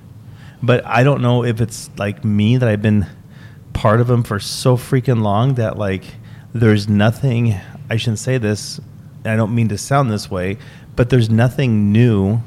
But 0.63 0.85
I 0.85 1.05
don't 1.05 1.23
know 1.23 1.45
if 1.45 1.61
it's 1.61 1.91
like 1.97 2.25
me 2.25 2.57
that 2.57 2.69
I've 2.69 2.83
been 2.83 3.07
part 3.73 4.01
of 4.01 4.09
them 4.09 4.23
for 4.23 4.41
so 4.41 4.77
freaking 4.77 5.23
long 5.23 5.55
that 5.55 5.79
like 5.79 6.05
there's 6.53 6.89
nothing 6.89 7.55
I 7.89 7.97
shouldn't 7.97 8.19
say 8.19 8.39
this 8.39 8.81
I 9.25 9.37
don't 9.37 9.55
mean 9.55 9.69
to 9.69 9.79
sound 9.79 10.11
this 10.11 10.31
way, 10.31 10.57
but 10.95 11.11
there's 11.11 11.29
nothing 11.29 11.93
new 11.93 12.41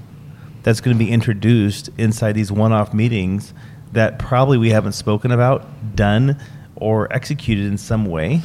that's 0.64 0.82
going 0.82 0.98
to 0.98 1.04
be 1.04 1.12
introduced 1.12 1.90
inside 1.98 2.34
these 2.34 2.52
one-off 2.52 2.94
meetings 2.94 3.54
that 3.94 4.20
probably 4.20 4.58
we 4.58 4.70
haven't 4.70 4.92
spoken 4.94 5.32
about, 5.32 5.96
done, 5.96 6.38
or 6.76 7.12
executed 7.14 7.66
in 7.66 7.78
some 7.78 8.06
way 8.06 8.42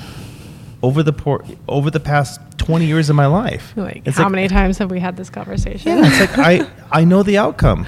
over 0.82 1.02
the 1.02 1.12
por- 1.12 1.44
over 1.68 1.90
the 1.90 2.00
past 2.00 2.40
20 2.58 2.86
years 2.86 3.10
of 3.10 3.16
my 3.16 3.26
life. 3.26 3.72
like, 3.76 4.02
It's 4.06 4.16
how 4.16 4.24
like- 4.24 4.32
many 4.32 4.48
times 4.48 4.78
have 4.78 4.90
we 4.90 5.00
had 5.00 5.16
this 5.16 5.30
conversation? 5.30 5.88
Yeah, 5.98 6.02
it's 6.06 6.20
like 6.36 6.38
I 6.38 6.66
I 7.00 7.04
know 7.04 7.22
the 7.22 7.38
outcome. 7.38 7.86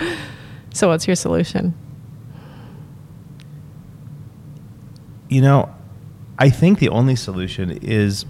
so, 0.75 0.88
what's 0.88 1.06
your 1.06 1.16
solution? 1.16 1.75
You 5.28 5.40
know, 5.42 5.75
I 6.38 6.50
think 6.50 6.78
the 6.78 6.88
only 6.90 7.16
solution 7.16 7.70
is 7.82 8.25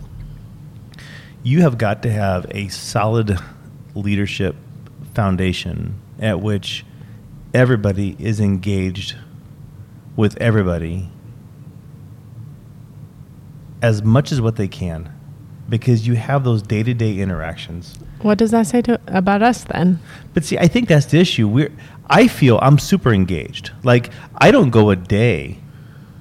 you 1.42 1.62
have 1.62 1.78
got 1.78 2.02
to 2.02 2.10
have 2.10 2.46
a 2.50 2.68
solid 2.68 3.38
leadership 3.94 4.56
foundation 5.14 5.94
at 6.18 6.40
which 6.40 6.84
everybody 7.56 8.14
is 8.18 8.38
engaged 8.38 9.16
with 10.14 10.36
everybody 10.36 11.08
as 13.80 14.02
much 14.02 14.30
as 14.30 14.42
what 14.42 14.56
they 14.56 14.68
can 14.68 15.10
because 15.66 16.06
you 16.06 16.16
have 16.16 16.44
those 16.44 16.60
day-to-day 16.60 17.18
interactions. 17.18 17.98
What 18.20 18.36
does 18.36 18.50
that 18.50 18.66
say 18.66 18.82
to 18.82 19.00
about 19.06 19.42
us 19.42 19.64
then? 19.64 19.98
But 20.34 20.44
see, 20.44 20.58
I 20.58 20.68
think 20.68 20.86
that's 20.86 21.06
the 21.06 21.18
issue. 21.18 21.48
We're 21.48 21.72
I 22.10 22.28
feel 22.28 22.58
I'm 22.60 22.78
super 22.78 23.12
engaged. 23.12 23.72
Like 23.82 24.10
I 24.36 24.50
don't 24.50 24.70
go 24.70 24.90
a 24.90 24.96
day. 24.96 25.58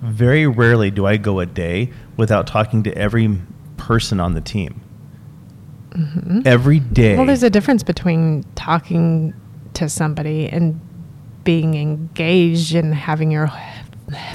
Very 0.01 0.47
rarely 0.47 0.89
do 0.89 1.05
I 1.05 1.17
go 1.17 1.41
a 1.41 1.45
day 1.45 1.91
without 2.15 2.47
talking 2.47 2.81
to 2.83 2.97
every 2.97 3.41
person 3.75 4.21
on 4.21 4.35
the 4.35 4.41
team. 4.41 4.81
Every 6.45 6.79
day. 6.79 7.11
Mm-hmm. 7.11 7.17
Well, 7.17 7.27
there's 7.27 7.43
a 7.43 7.49
difference 7.49 7.83
between 7.83 8.45
talking 8.55 9.33
to 9.73 9.89
somebody 9.89 10.47
and 10.47 10.79
being 11.45 11.75
engaged 11.75 12.75
and 12.75 12.93
having 12.93 13.31
your 13.31 13.49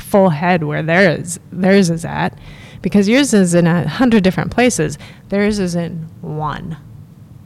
full 0.00 0.30
head 0.30 0.64
where 0.64 0.82
theirs 0.82 1.38
theirs 1.52 1.90
is 1.90 2.06
at, 2.06 2.38
because 2.80 3.06
yours 3.08 3.34
is 3.34 3.54
in 3.54 3.66
a 3.66 3.86
hundred 3.86 4.24
different 4.24 4.50
places. 4.50 4.96
Theirs 5.28 5.58
is 5.58 5.74
in 5.74 6.08
one, 6.22 6.78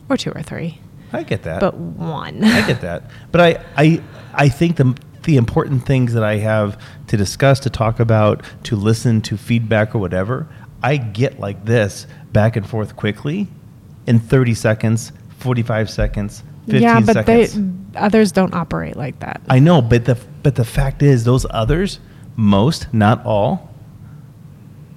or 0.08 0.16
two 0.16 0.30
or 0.30 0.42
three, 0.42 0.78
I 1.12 1.22
get 1.24 1.42
that. 1.42 1.60
but 1.60 1.74
one. 1.74 2.44
I 2.44 2.66
get 2.66 2.80
that. 2.82 3.10
But 3.32 3.40
I, 3.40 3.64
I, 3.76 4.02
I 4.34 4.48
think 4.48 4.76
the 4.76 4.96
the 5.24 5.36
important 5.36 5.86
things 5.86 6.12
that 6.12 6.22
I 6.22 6.36
have 6.36 6.78
to 7.06 7.16
discuss, 7.16 7.58
to 7.60 7.70
talk 7.70 7.98
about, 7.98 8.44
to 8.64 8.76
listen 8.76 9.22
to 9.22 9.38
feedback 9.38 9.94
or 9.94 9.98
whatever, 9.98 10.46
I 10.82 10.98
get 10.98 11.40
like 11.40 11.64
this 11.64 12.06
back 12.32 12.56
and 12.56 12.68
forth 12.68 12.94
quickly 12.94 13.48
in 14.06 14.18
30 14.18 14.52
seconds, 14.52 15.12
45 15.38 15.88
seconds, 15.88 16.42
15 16.42 16.53
yeah, 16.66 17.00
but 17.00 17.14
seconds. 17.14 17.54
they 17.54 17.98
others 17.98 18.32
don't 18.32 18.54
operate 18.54 18.96
like 18.96 19.18
that. 19.20 19.40
I 19.48 19.58
know, 19.58 19.82
but 19.82 20.04
the 20.04 20.18
but 20.42 20.54
the 20.56 20.64
fact 20.64 21.02
is, 21.02 21.24
those 21.24 21.46
others, 21.50 22.00
most, 22.36 22.92
not 22.92 23.24
all, 23.24 23.70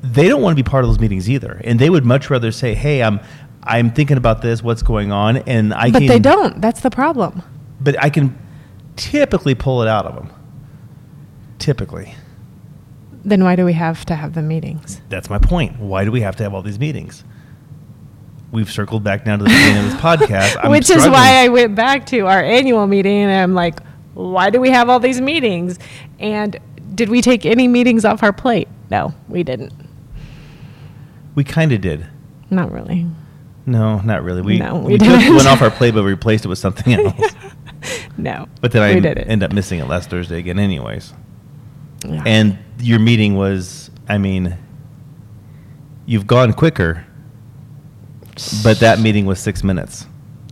they 0.01 0.27
don't 0.27 0.41
want 0.41 0.57
to 0.57 0.63
be 0.63 0.67
part 0.67 0.83
of 0.83 0.89
those 0.89 0.99
meetings 0.99 1.29
either, 1.29 1.61
and 1.63 1.79
they 1.79 1.89
would 1.89 2.05
much 2.05 2.29
rather 2.29 2.51
say, 2.51 2.73
"Hey, 2.73 3.03
I'm 3.03 3.19
I'm 3.63 3.91
thinking 3.91 4.17
about 4.17 4.41
this. 4.41 4.63
What's 4.63 4.81
going 4.83 5.11
on?" 5.11 5.37
And 5.37 5.73
I 5.73 5.91
but 5.91 5.99
can, 5.99 6.07
they 6.07 6.19
don't. 6.19 6.61
That's 6.61 6.81
the 6.81 6.89
problem. 6.91 7.43
But 7.79 8.01
I 8.03 8.09
can 8.09 8.37
typically 8.95 9.55
pull 9.55 9.81
it 9.83 9.87
out 9.87 10.05
of 10.05 10.15
them. 10.15 10.29
Typically, 11.59 12.13
Then 13.25 13.43
why 13.43 13.55
do 13.55 13.65
we 13.65 13.73
have 13.73 14.05
to 14.05 14.15
have 14.15 14.33
the 14.33 14.41
meetings? 14.43 15.01
that's 15.09 15.29
my 15.29 15.39
point. 15.39 15.79
Why 15.79 16.05
do 16.05 16.11
we 16.11 16.21
have 16.21 16.35
to 16.37 16.43
have 16.43 16.53
all 16.53 16.61
these 16.61 16.79
meetings? 16.79 17.23
We've 18.51 18.71
circled 18.71 19.03
back 19.03 19.25
down 19.25 19.39
to 19.39 19.43
the 19.43 19.49
beginning 19.49 19.77
of 19.85 19.91
this 19.91 20.01
podcast, 20.01 20.57
I'm 20.63 20.71
Which 20.71 20.89
is 20.89 21.05
why 21.07 21.43
I 21.43 21.49
went 21.49 21.75
back 21.75 22.05
to 22.07 22.21
our 22.27 22.41
annual 22.41 22.87
meeting 22.87 23.23
and 23.23 23.31
I'm 23.31 23.53
like, 23.53 23.79
why 24.13 24.49
do 24.49 24.59
we 24.61 24.69
have 24.69 24.89
all 24.89 24.99
these 24.99 25.19
meetings? 25.19 25.77
And 26.19 26.57
did 26.95 27.09
we 27.09 27.21
take 27.21 27.45
any 27.45 27.67
meetings 27.67 28.05
off 28.05 28.23
our 28.23 28.31
plate? 28.33 28.67
No, 28.89 29.13
we 29.27 29.43
didn't. 29.43 29.73
we 31.35 31.43
kind 31.43 31.71
of 31.73 31.81
did. 31.81 32.07
Not 32.49 32.71
really. 32.71 33.05
No, 33.65 33.99
not 33.99 34.23
really. 34.23 34.41
We, 34.41 34.57
No, 34.59 34.77
we, 34.77 34.93
we 34.93 34.97
took 34.97 35.07
didn't. 35.19 35.35
one 35.35 35.45
off 35.47 35.61
our 35.61 35.69
plate, 35.79 35.93
but 35.93 36.03
we 36.03 36.11
replaced 36.11 36.45
it 36.45 36.47
with 36.47 36.57
something 36.57 36.93
else. 37.05 37.33
no. 38.17 38.47
But 38.61 38.71
then 38.71 38.81
I 38.81 38.95
we 38.95 39.01
did 39.01 39.17
it. 39.17 39.27
end 39.27 39.43
up 39.43 39.51
missing 39.51 39.79
it 39.79 39.87
last 39.89 40.09
Thursday 40.09 40.39
again, 40.39 40.57
anyways. 40.57 41.13
Yeah. 42.07 42.23
And 42.25 42.57
your 42.79 42.99
meeting 42.99 43.35
was, 43.35 43.91
I 44.07 44.17
mean, 44.17 44.57
you've 46.05 46.25
gone 46.27 46.53
quicker, 46.53 47.05
but 48.63 48.79
that 48.79 48.99
meeting 48.99 49.25
was 49.25 49.39
six 49.39 49.63
minutes. 49.63 50.05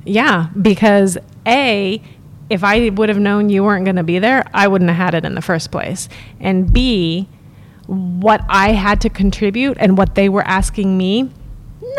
Yeah, 0.05 0.49
because 0.61 1.17
A, 1.47 2.01
if 2.49 2.63
I 2.63 2.89
would 2.89 3.09
have 3.09 3.17
known 3.19 3.49
you 3.49 3.63
weren't 3.63 3.85
going 3.85 3.95
to 3.95 4.03
be 4.03 4.19
there, 4.19 4.43
I 4.53 4.67
wouldn't 4.67 4.89
have 4.89 4.97
had 4.97 5.13
it 5.15 5.25
in 5.25 5.35
the 5.35 5.41
first 5.41 5.71
place. 5.71 6.07
And 6.39 6.71
B, 6.71 7.27
what 7.87 8.41
I 8.47 8.73
had 8.73 9.01
to 9.01 9.09
contribute 9.09 9.77
and 9.79 9.97
what 9.97 10.15
they 10.15 10.29
were 10.29 10.43
asking 10.43 10.97
me, 10.97 11.31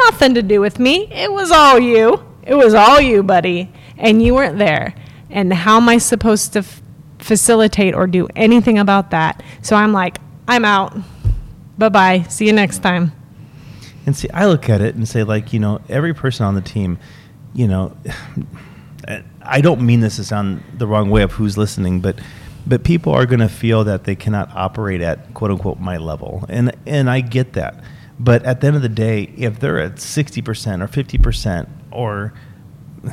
nothing 0.04 0.34
to 0.34 0.42
do 0.42 0.60
with 0.60 0.78
me. 0.78 1.08
It 1.12 1.32
was 1.32 1.50
all 1.50 1.78
you. 1.78 2.24
It 2.42 2.54
was 2.54 2.74
all 2.74 3.00
you, 3.00 3.22
buddy. 3.22 3.72
And 3.98 4.22
you 4.22 4.34
weren't 4.34 4.58
there. 4.58 4.94
And 5.30 5.52
how 5.52 5.78
am 5.78 5.88
I 5.88 5.98
supposed 5.98 6.52
to 6.52 6.60
f- 6.60 6.82
facilitate 7.18 7.94
or 7.94 8.06
do 8.06 8.28
anything 8.36 8.78
about 8.78 9.10
that? 9.10 9.42
So 9.62 9.74
I'm 9.74 9.92
like, 9.92 10.18
I'm 10.46 10.64
out. 10.64 10.96
Bye 11.76 11.88
bye. 11.88 12.22
See 12.28 12.46
you 12.46 12.52
next 12.52 12.78
time. 12.78 13.12
And 14.06 14.16
see, 14.16 14.30
I 14.30 14.46
look 14.46 14.70
at 14.70 14.80
it 14.80 14.94
and 14.94 15.06
say, 15.08 15.24
like, 15.24 15.52
you 15.52 15.58
know, 15.58 15.80
every 15.88 16.14
person 16.14 16.46
on 16.46 16.54
the 16.54 16.60
team, 16.60 16.98
you 17.52 17.66
know, 17.66 17.96
I 19.42 19.60
don't 19.60 19.82
mean 19.82 20.00
this 20.00 20.16
to 20.16 20.24
sound 20.24 20.62
the 20.78 20.86
wrong 20.86 21.10
way 21.10 21.22
of 21.22 21.32
who's 21.32 21.56
listening, 21.58 22.00
but 22.00 22.18
but 22.66 22.82
people 22.82 23.12
are 23.12 23.26
going 23.26 23.40
to 23.40 23.48
feel 23.48 23.84
that 23.84 24.02
they 24.04 24.16
cannot 24.16 24.50
operate 24.56 25.00
at 25.00 25.32
quote 25.34 25.52
unquote 25.52 25.78
my 25.78 25.98
level, 25.98 26.44
and 26.48 26.76
and 26.86 27.08
I 27.08 27.20
get 27.20 27.52
that. 27.52 27.82
But 28.18 28.44
at 28.44 28.60
the 28.60 28.66
end 28.68 28.76
of 28.76 28.82
the 28.82 28.88
day, 28.88 29.32
if 29.36 29.60
they're 29.60 29.78
at 29.78 30.00
sixty 30.00 30.42
percent 30.42 30.82
or 30.82 30.88
fifty 30.88 31.18
percent 31.18 31.68
or 31.92 32.32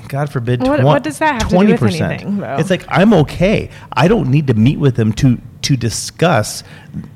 God 0.07 0.29
forbid, 0.29 0.61
What- 0.67 0.83
what 0.83 1.03
does 1.03 1.19
that 1.19 1.33
have 1.41 1.49
to 1.49 1.55
do 1.67 1.71
with 1.73 1.81
anything, 2.11 2.37
though? 2.37 2.55
It's 2.59 2.69
like 2.69 2.85
I'm 2.89 3.13
okay. 3.13 3.69
I 3.93 4.07
don't 4.07 4.29
need 4.29 4.47
to 4.47 4.53
meet 4.53 4.79
with 4.79 4.95
them 4.95 5.13
to 5.13 5.39
to 5.63 5.77
discuss 5.77 6.61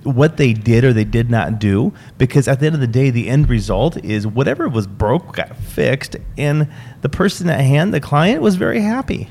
what 0.03 0.37
they 0.37 0.53
did 0.53 0.85
or 0.85 0.93
they 0.93 1.03
did 1.03 1.29
not 1.29 1.59
do 1.59 1.91
because 2.17 2.47
at 2.47 2.61
the 2.61 2.65
end 2.65 2.75
of 2.75 2.79
the 2.81 2.87
day, 2.87 3.09
the 3.09 3.27
end 3.27 3.49
result 3.49 3.97
is 4.05 4.25
whatever 4.25 4.69
was 4.69 4.87
broke 4.87 5.35
got 5.35 5.53
fixed, 5.57 6.15
and 6.37 6.67
the 7.01 7.09
person 7.09 7.49
at 7.49 7.59
hand, 7.59 7.93
the 7.93 7.99
client, 7.99 8.41
was 8.41 8.55
very 8.55 8.79
happy. 8.79 9.29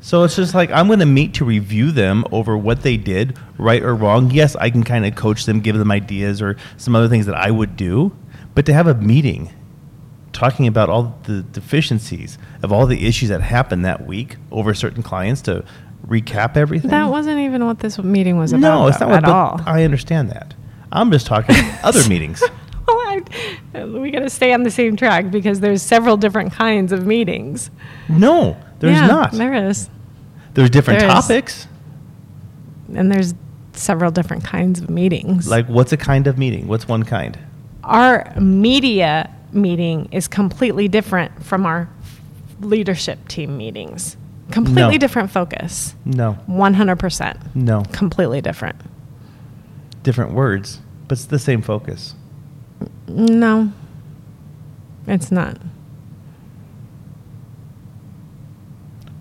So 0.00 0.22
it's 0.24 0.36
just 0.36 0.54
like 0.54 0.70
I'm 0.70 0.86
going 0.88 0.98
to 0.98 1.06
meet 1.06 1.32
to 1.34 1.46
review 1.46 1.90
them 1.90 2.24
over 2.30 2.58
what 2.58 2.82
they 2.82 2.98
did, 2.98 3.38
right 3.56 3.82
or 3.82 3.94
wrong. 3.94 4.30
Yes, 4.30 4.54
I 4.56 4.68
can 4.68 4.84
kind 4.84 5.06
of 5.06 5.14
coach 5.14 5.46
them, 5.46 5.60
give 5.60 5.78
them 5.78 5.90
ideas 5.90 6.42
or 6.42 6.56
some 6.76 6.94
other 6.94 7.08
things 7.08 7.24
that 7.24 7.34
I 7.36 7.50
would 7.50 7.74
do, 7.74 8.12
but 8.54 8.66
to 8.66 8.74
have 8.74 8.86
a 8.86 8.94
meeting 8.94 9.50
talking 10.34 10.66
about 10.66 10.90
all 10.90 11.18
the 11.24 11.42
deficiencies 11.42 12.36
of 12.62 12.72
all 12.72 12.86
the 12.86 13.06
issues 13.06 13.30
that 13.30 13.40
happened 13.40 13.84
that 13.86 14.06
week 14.06 14.36
over 14.50 14.74
certain 14.74 15.02
clients 15.02 15.40
to 15.42 15.64
recap 16.06 16.56
everything. 16.56 16.90
That 16.90 17.08
wasn't 17.08 17.38
even 17.40 17.64
what 17.64 17.78
this 17.78 17.98
meeting 17.98 18.36
was 18.36 18.52
about. 18.52 18.60
no, 18.60 18.86
it's 18.88 19.00
not 19.00 19.10
at 19.10 19.22
what, 19.22 19.30
all. 19.30 19.60
I 19.64 19.84
understand 19.84 20.30
that. 20.30 20.52
I'm 20.92 21.10
just 21.10 21.26
talking 21.26 21.56
other 21.82 22.06
meetings. 22.08 22.42
Well, 22.86 23.22
I, 23.74 23.84
we 23.86 24.10
got 24.10 24.18
to 24.20 24.28
stay 24.30 24.52
on 24.52 24.62
the 24.64 24.70
same 24.70 24.96
track 24.96 25.30
because 25.30 25.60
there's 25.60 25.80
several 25.80 26.16
different 26.18 26.52
kinds 26.52 26.92
of 26.92 27.06
meetings. 27.06 27.70
No, 28.10 28.56
there's 28.80 28.96
Yeah, 28.98 29.06
not. 29.06 29.32
There 29.32 29.54
is, 29.68 29.88
there's 30.52 30.68
different 30.70 31.00
there 31.00 31.08
is. 31.08 31.14
topics. 31.14 31.66
and 32.94 33.10
there's 33.10 33.32
several 33.72 34.10
different 34.10 34.44
kinds 34.44 34.80
of 34.80 34.90
meetings. 34.90 35.48
Like, 35.48 35.66
what's 35.68 35.92
a 35.92 35.96
kind 35.96 36.26
of 36.26 36.36
meeting? 36.38 36.66
What's 36.68 36.86
one 36.86 37.04
kind? 37.04 37.38
our 37.82 38.32
media 38.40 39.30
meeting 39.54 40.08
is 40.12 40.28
completely 40.28 40.88
different 40.88 41.42
from 41.44 41.64
our 41.66 41.88
leadership 42.60 43.28
team 43.28 43.56
meetings. 43.56 44.16
Completely 44.50 44.92
No. 44.94 44.98
different 44.98 45.30
focus. 45.30 45.94
No, 46.04 46.36
100%. 46.46 47.38
no, 47.54 47.82
Completely 47.92 48.40
different. 48.40 48.76
different 50.02 50.32
words, 50.32 50.80
but 51.08 51.12
it's 51.18 51.24
the 51.26 51.38
same 51.38 51.62
focus. 51.62 52.14
No, 53.08 53.72
it's 55.06 55.32
not. 55.32 55.56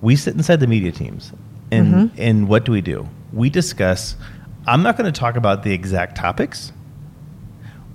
we 0.02 0.16
sit 0.18 0.36
inside 0.36 0.60
the 0.60 0.68
media 0.68 0.92
teams 0.92 1.32
and 1.72 1.94
Mhm. 1.94 2.12
and 2.18 2.48
what 2.50 2.66
do 2.66 2.74
we 2.74 2.82
do 2.82 3.08
we 3.32 3.50
discuss 3.50 4.18
i'm 4.68 4.84
not 4.84 4.98
going 4.98 5.10
to 5.12 5.18
talk 5.18 5.38
about 5.38 5.64
the 5.64 5.72
exact 5.72 6.18
topics 6.18 6.74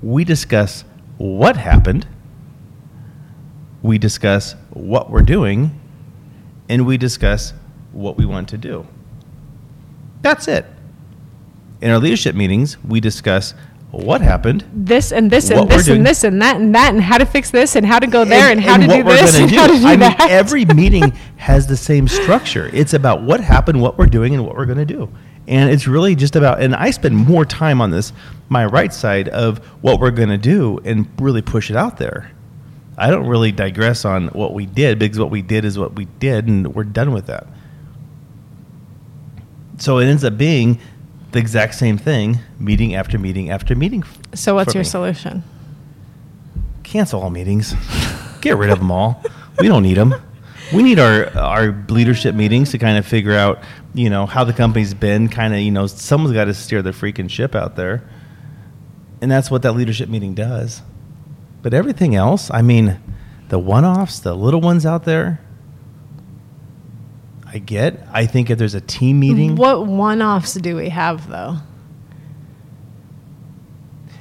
we 0.03 0.25
discuss 0.25 0.85
what 1.19 1.59
happened 1.59 2.07
we 3.89 3.97
discuss 3.97 4.55
what 4.69 5.11
we're 5.11 5.23
doing 5.23 5.81
and 6.69 6.85
we 6.85 6.99
discuss 6.99 7.55
what 7.93 8.19
we 8.19 8.27
want 8.27 8.47
to 8.47 8.59
do 8.59 8.87
that's 10.21 10.47
it 10.47 10.67
in 11.81 11.91
our 11.91 11.99
leadership 11.99 12.35
meetings 12.35 12.77
we 12.85 13.01
discuss 13.01 13.55
what 13.91 14.21
happened 14.21 14.63
This 14.75 15.11
and 15.11 15.31
this 15.31 15.49
and 15.49 15.71
this 15.71 15.89
and 15.89 16.05
this 16.05 16.23
and 16.23 16.43
that 16.43 16.57
and 16.57 16.75
that 16.75 16.93
and 16.93 17.03
how 17.03 17.17
to 17.17 17.25
fix 17.25 17.51
this 17.51 17.77
and 17.77 17.87
how 17.87 17.99
to 17.99 18.07
go 18.07 18.27
there 18.27 18.51
and, 18.51 18.61
how 18.61 18.77
to 18.77 18.87
do 18.87 19.03
this 19.03 19.39
and 19.39 19.51
how 19.51 19.67
to 19.67 19.73
do 19.73 19.87
I 19.87 19.97
that. 19.97 20.19
mean, 20.19 20.31
every 20.31 20.65
meeting 20.75 21.11
has 21.39 21.67
the 21.67 21.77
same 21.77 22.07
structure. 22.07 22.69
It's 22.75 22.93
about 22.93 23.23
what 23.23 23.41
happened, 23.41 23.81
what 23.81 23.97
we're 23.97 24.05
doing, 24.05 24.35
and 24.35 24.45
what 24.45 24.57
we're 24.57 24.67
going 24.67 24.77
to 24.77 24.85
do. 24.85 25.11
And 25.47 25.71
it's 25.71 25.89
really 25.89 26.15
just 26.15 26.37
about, 26.37 26.61
and 26.61 26.75
I 26.75 26.91
spend 26.91 27.17
more 27.17 27.47
time 27.47 27.81
on 27.81 27.91
this, 27.91 28.13
my 28.51 28.67
right 28.67 28.93
side 28.93 29.31
of 29.31 29.59
what 29.81 30.01
we're 30.01 30.11
going 30.11 30.29
to 30.29 30.37
do 30.37 30.79
and 30.85 31.09
really 31.19 31.41
push 31.41 31.71
it 31.71 31.77
out 31.77 31.97
there. 31.97 32.31
I 32.99 33.11
don't 33.11 33.27
really 33.27 33.53
digress 33.53 34.05
on 34.05 34.29
what 34.29 34.53
we 34.53 34.67
did 34.67 34.99
because 34.99 35.19
what 35.19 35.31
we 35.31 35.43
did 35.43 35.65
is 35.65 35.79
what 35.79 35.95
we 35.95 36.07
did, 36.19 36.47
and 36.49 36.75
we're 36.75 36.85
done 36.85 37.13
with 37.13 37.27
that. 37.27 37.47
So 39.79 39.99
it 39.99 40.07
ends 40.07 40.25
up 40.25 40.37
being 40.37 40.81
the 41.31 41.39
exact 41.39 41.77
same 41.77 41.97
thing, 41.97 42.41
meeting 42.59 42.95
after 42.95 43.19
meeting 43.19 43.51
after 43.51 43.77
meeting. 43.77 44.05
so 44.35 44.55
what's 44.55 44.75
your 44.75 44.83
me. 44.83 44.89
solution? 44.89 45.45
cancel 46.89 47.23
all 47.23 47.31
meetings. 47.31 47.75
Get 48.41 48.57
rid 48.57 48.71
of 48.71 48.79
them 48.79 48.91
all. 48.91 49.23
We 49.59 49.69
don't 49.69 49.83
need 49.83 49.97
them. 49.97 50.15
We 50.73 50.83
need 50.83 50.99
our 50.99 51.37
our 51.37 51.85
leadership 51.89 52.35
meetings 52.35 52.71
to 52.73 52.79
kind 52.79 52.99
of 52.99 53.07
figure 53.07 53.35
out, 53.35 53.63
you 53.95 54.11
know, 54.11 54.27
how 54.27 54.45
the 54.45 54.53
company's 54.53 54.95
been. 54.95 55.29
Kind 55.29 55.55
of, 55.55 55.61
you 55.61 55.71
know, 55.71 55.87
someone's 55.87 56.35
got 56.35 56.45
to 56.47 56.55
steer 56.55 56.83
the 56.83 56.91
freaking 56.91 57.31
ship 57.31 57.55
out 57.55 57.77
there, 57.77 58.09
and 59.21 59.31
that's 59.31 59.51
what 59.51 59.63
that 59.63 59.73
leadership 59.73 60.09
meeting 60.09 60.35
does. 60.35 60.83
But 61.63 61.75
everything 61.75 62.15
else, 62.15 62.51
I 62.53 62.63
mean, 62.63 62.99
the 63.49 63.59
one-offs, 63.59 64.21
the 64.21 64.35
little 64.35 64.61
ones 64.61 64.87
out 64.87 65.05
there, 65.05 65.41
I 67.47 67.59
get. 67.59 68.07
I 68.13 68.27
think 68.27 68.51
if 68.51 68.59
there's 68.59 68.75
a 68.75 68.81
team 68.81 69.21
meeting, 69.21 69.57
What 69.57 69.87
one-offs 69.87 70.55
do 70.55 70.77
we 70.77 70.91
have 70.91 71.29
though? 71.29 71.59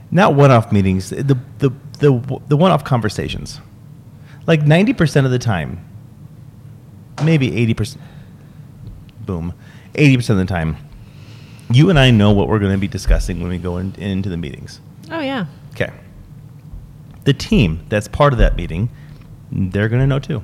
not 0.10 0.34
one-off 0.36 0.72
meetings 0.72 1.10
the 1.10 1.38
the 1.58 1.70
the, 2.00 2.40
the 2.48 2.56
one-off 2.56 2.86
conversations 2.86 3.60
like 4.46 4.62
90% 4.62 5.26
of 5.26 5.32
the 5.32 5.38
time 5.38 5.84
maybe 7.24 7.52
80% 7.52 7.98
boom 9.26 9.54
80% 9.96 10.30
of 10.30 10.38
the 10.38 10.46
time 10.46 10.78
you 11.72 11.90
and 11.90 12.00
i 12.00 12.10
know 12.10 12.32
what 12.32 12.48
we're 12.48 12.60
going 12.60 12.72
to 12.72 12.78
be 12.78 12.88
discussing 12.88 13.42
when 13.42 13.50
we 13.50 13.58
go 13.58 13.78
in, 13.78 13.94
into 13.96 14.30
the 14.30 14.38
meetings 14.38 14.80
Oh 15.12 15.20
yeah. 15.20 15.48
okay 15.74 15.92
the 17.28 17.34
team 17.34 17.86
that's 17.90 18.08
part 18.08 18.32
of 18.32 18.40
that 18.40 18.56
meeting 18.56 18.88
they're 19.52 19.90
going 19.90 20.00
to 20.02 20.08
know 20.08 20.20
too 20.20 20.42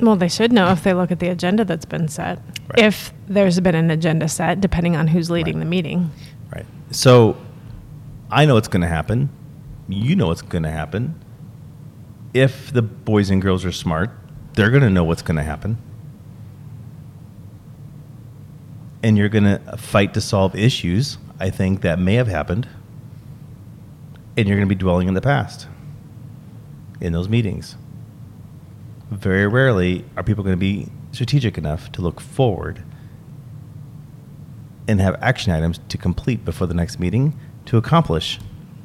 Well, 0.00 0.16
they 0.16 0.28
should 0.28 0.50
know 0.52 0.70
if 0.72 0.82
they 0.82 0.92
look 0.94 1.10
at 1.12 1.20
the 1.20 1.28
agenda 1.28 1.64
that's 1.64 1.84
been 1.86 2.08
set. 2.08 2.38
Right. 2.68 2.86
If 2.88 3.12
there's 3.28 3.58
been 3.60 3.74
an 3.74 3.90
agenda 3.90 4.28
set, 4.28 4.60
depending 4.60 4.94
on 4.96 5.06
who's 5.08 5.30
leading 5.30 5.54
Right. 5.56 5.64
the 5.64 5.70
meeting. 5.76 6.10
right 6.54 6.66
so 6.90 7.36
i 8.30 8.44
know 8.46 8.54
what's 8.54 8.68
going 8.68 8.82
to 8.82 8.88
happen 9.00 9.28
you 9.88 10.16
know 10.16 10.28
what's 10.28 10.42
going 10.42 10.62
to 10.64 10.70
happen 10.82 11.14
if 12.34 12.72
the 12.72 12.82
boys 12.82 13.30
and 13.30 13.40
girls 13.42 13.64
are 13.64 13.72
smart 13.72 14.10
they're 14.54 14.70
going 14.70 14.82
to 14.82 14.90
know 14.90 15.04
what's 15.04 15.22
going 15.22 15.36
to 15.36 15.42
happen 15.52 15.76
and 19.02 19.16
you're 19.18 19.28
going 19.28 19.44
to 19.44 19.58
fight 19.76 20.14
to 20.14 20.20
solve 20.20 20.54
issues 20.56 21.18
i 21.40 21.50
think 21.50 21.80
that 21.82 21.98
may 21.98 22.14
have 22.14 22.28
happened 22.28 22.66
and 24.36 24.46
you're 24.46 24.56
going 24.56 24.68
to 24.68 24.74
be 24.74 24.78
dwelling 24.78 25.08
in 25.08 25.14
the 25.14 25.20
past 25.20 25.66
in 27.00 27.12
those 27.12 27.28
meetings 27.28 27.76
very 29.10 29.46
rarely 29.46 30.04
are 30.16 30.22
people 30.22 30.42
going 30.42 30.54
to 30.56 30.58
be 30.60 30.88
strategic 31.12 31.56
enough 31.56 31.90
to 31.92 32.02
look 32.02 32.20
forward 32.20 32.82
and 34.88 35.00
have 35.00 35.16
action 35.22 35.52
items 35.52 35.78
to 35.88 35.96
complete 35.98 36.44
before 36.44 36.66
the 36.66 36.74
next 36.74 36.98
meeting 36.98 37.38
to 37.66 37.76
accomplish 37.76 38.38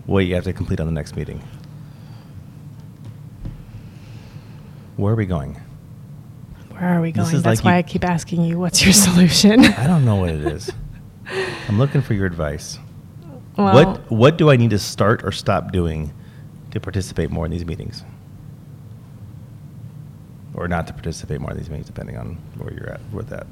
what 0.06 0.20
you 0.26 0.36
have 0.36 0.44
to 0.44 0.54
complete 0.54 0.80
on 0.80 0.86
the 0.88 0.92
next 0.92 1.16
meeting. 1.16 1.42
Where 4.98 5.14
are 5.14 5.16
we 5.16 5.26
going? 5.26 5.60
Where 6.70 6.84
are 6.98 7.02
we 7.02 7.12
going? 7.12 7.32
That's 7.32 7.46
like 7.46 7.64
why 7.66 7.72
you- 7.74 7.78
I 7.78 7.82
keep 7.84 8.04
asking 8.04 8.44
you, 8.44 8.60
what's 8.60 8.84
your 8.84 8.94
solution? 9.08 9.64
I 9.66 9.88
don't 9.88 10.06
know 10.06 10.16
what 10.18 10.30
it 10.30 10.42
is. 10.42 10.72
I'm 11.68 11.78
looking 11.78 12.02
for 12.02 12.14
your 12.14 12.26
advice. 12.26 12.78
Well, 13.58 13.74
what 13.74 14.12
what 14.12 14.38
do 14.38 14.50
I 14.50 14.56
need 14.56 14.72
to 14.72 14.80
start 14.80 15.24
or 15.24 15.32
stop 15.32 15.72
doing 15.72 16.14
to 16.72 16.80
participate 16.80 17.32
more 17.32 17.46
in 17.46 17.52
these 17.52 17.66
meetings? 17.66 18.04
Or 20.54 20.68
not 20.68 20.88
to 20.88 20.94
participate 20.94 21.40
more 21.40 21.52
in 21.52 21.58
these 21.58 21.70
meetings, 21.70 21.88
depending 21.88 22.18
on 22.18 22.38
where 22.58 22.74
you're 22.74 22.90
at 22.90 23.02
with 23.12 23.30
that. 23.30 23.48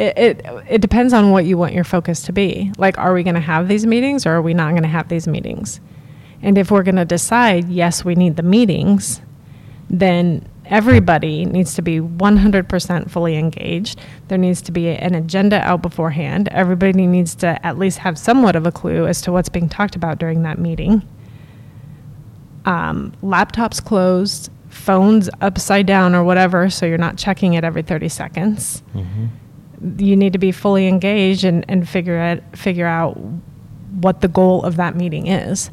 it, 0.00 0.16
it 0.16 0.46
it 0.68 0.80
depends 0.80 1.12
on 1.12 1.30
what 1.30 1.44
you 1.44 1.58
want 1.58 1.74
your 1.74 1.84
focus 1.84 2.22
to 2.22 2.32
be. 2.32 2.72
Like, 2.78 2.96
are 2.96 3.12
we 3.12 3.22
going 3.22 3.34
to 3.34 3.40
have 3.40 3.68
these 3.68 3.86
meetings 3.86 4.24
or 4.24 4.30
are 4.32 4.42
we 4.42 4.54
not 4.54 4.70
going 4.70 4.82
to 4.82 4.88
have 4.88 5.08
these 5.08 5.28
meetings? 5.28 5.80
And 6.42 6.56
if 6.56 6.70
we're 6.70 6.82
going 6.82 6.96
to 6.96 7.04
decide, 7.04 7.68
yes, 7.68 8.02
we 8.02 8.14
need 8.14 8.36
the 8.36 8.42
meetings, 8.42 9.20
then 9.90 10.48
everybody 10.70 11.44
needs 11.44 11.74
to 11.74 11.82
be 11.82 12.00
100% 12.00 13.10
fully 13.10 13.36
engaged. 13.36 14.00
There 14.28 14.38
needs 14.38 14.62
to 14.62 14.72
be 14.72 14.88
an 14.88 15.14
agenda 15.14 15.60
out 15.60 15.82
beforehand. 15.82 16.48
Everybody 16.48 17.06
needs 17.06 17.34
to 17.36 17.64
at 17.66 17.78
least 17.78 17.98
have 17.98 18.16
somewhat 18.18 18.56
of 18.56 18.66
a 18.66 18.72
clue 18.72 19.06
as 19.06 19.20
to 19.22 19.32
what's 19.32 19.48
being 19.48 19.68
talked 19.68 19.96
about 19.96 20.18
during 20.18 20.42
that 20.44 20.58
meeting. 20.58 21.02
Um, 22.64 23.12
laptops 23.22 23.84
closed, 23.84 24.50
phones 24.68 25.28
upside 25.40 25.86
down 25.86 26.14
or 26.14 26.22
whatever, 26.24 26.70
so 26.70 26.86
you're 26.86 26.98
not 26.98 27.16
checking 27.16 27.54
it 27.54 27.64
every 27.64 27.82
30 27.82 28.08
seconds 28.08 28.82
you 29.96 30.16
need 30.16 30.32
to 30.32 30.38
be 30.38 30.52
fully 30.52 30.86
engaged 30.86 31.44
and, 31.44 31.64
and 31.68 31.88
figure 31.88 32.18
out 32.18 32.40
figure 32.56 32.86
out 32.86 33.18
what 34.00 34.20
the 34.20 34.28
goal 34.28 34.62
of 34.64 34.76
that 34.76 34.94
meeting 34.94 35.26
is 35.26 35.70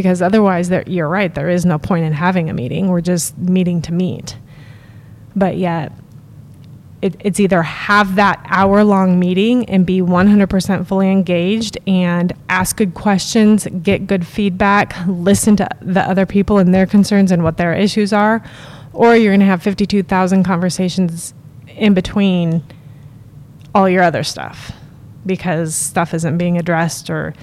because 0.00 0.22
otherwise 0.22 0.70
there, 0.70 0.82
you're 0.86 1.08
right 1.08 1.34
there 1.34 1.50
is 1.50 1.66
no 1.66 1.78
point 1.78 2.06
in 2.06 2.14
having 2.14 2.48
a 2.48 2.54
meeting. 2.54 2.88
We're 2.88 3.02
just 3.02 3.36
meeting 3.36 3.82
to 3.82 3.92
meet. 3.92 4.38
But 5.36 5.58
yet 5.58 5.92
it, 7.02 7.16
it's 7.20 7.38
either 7.38 7.60
have 7.62 8.14
that 8.14 8.42
hour 8.48 8.82
long 8.82 9.18
meeting 9.18 9.68
and 9.68 9.84
be 9.84 10.00
100% 10.00 10.86
fully 10.86 11.10
engaged 11.10 11.76
and 11.86 12.32
ask 12.48 12.76
good 12.76 12.94
questions, 12.94 13.68
get 13.82 14.06
good 14.06 14.26
feedback, 14.26 14.94
listen 15.06 15.54
to 15.56 15.68
the 15.82 16.00
other 16.00 16.24
people 16.24 16.56
and 16.56 16.74
their 16.74 16.86
concerns 16.86 17.30
and 17.30 17.44
what 17.44 17.58
their 17.58 17.74
issues 17.74 18.14
are, 18.14 18.42
or 18.94 19.14
you're 19.16 19.32
going 19.32 19.40
to 19.40 19.46
have 19.46 19.62
52,000 19.62 20.44
conversations 20.44 21.34
in 21.68 21.92
between 21.92 22.62
all 23.74 23.86
your 23.86 24.02
other 24.02 24.24
stuff 24.24 24.72
because 25.26 25.74
stuff 25.74 26.14
isn't 26.14 26.38
being 26.38 26.56
addressed 26.56 27.10
or 27.10 27.34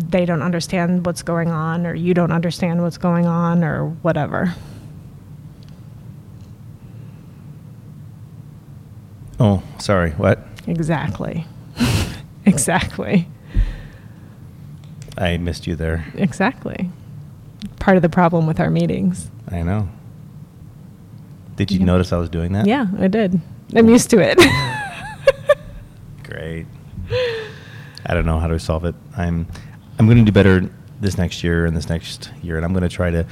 they 0.00 0.24
don't 0.24 0.42
understand 0.42 1.04
what's 1.06 1.22
going 1.22 1.50
on 1.50 1.86
or 1.86 1.94
you 1.94 2.14
don't 2.14 2.32
understand 2.32 2.82
what's 2.82 2.98
going 2.98 3.26
on 3.26 3.62
or 3.64 3.86
whatever. 4.02 4.54
Oh, 9.40 9.62
sorry. 9.78 10.10
What? 10.12 10.38
Exactly. 10.66 11.46
exactly. 12.46 13.28
I 15.18 15.36
missed 15.36 15.66
you 15.66 15.76
there. 15.76 16.04
Exactly. 16.14 16.90
Part 17.80 17.96
of 17.96 18.02
the 18.02 18.08
problem 18.08 18.46
with 18.46 18.60
our 18.60 18.70
meetings. 18.70 19.30
I 19.50 19.62
know. 19.62 19.88
Did 21.56 21.70
you 21.70 21.80
Yeah. 21.80 21.84
notice 21.86 22.12
I 22.12 22.16
was 22.18 22.28
doing 22.28 22.52
that? 22.52 22.66
Yeah, 22.66 22.86
I 22.98 23.08
did. 23.08 23.40
I'm 23.74 23.88
used 23.88 24.10
to 24.10 24.18
it. 24.18 24.38
Great. 26.24 26.66
I 28.06 28.14
don't 28.14 28.26
know 28.26 28.38
how 28.38 28.48
to 28.48 28.58
solve 28.58 28.84
it. 28.84 28.94
I'm 29.16 29.46
I'm 29.98 30.06
going 30.06 30.18
to 30.18 30.24
do 30.24 30.32
better 30.32 30.68
this 31.00 31.16
next 31.18 31.44
year 31.44 31.66
and 31.66 31.76
this 31.76 31.88
next 31.88 32.30
year, 32.42 32.56
and 32.56 32.64
I'm 32.64 32.72
going 32.72 32.82
to 32.82 32.88
try 32.88 33.10
to 33.10 33.26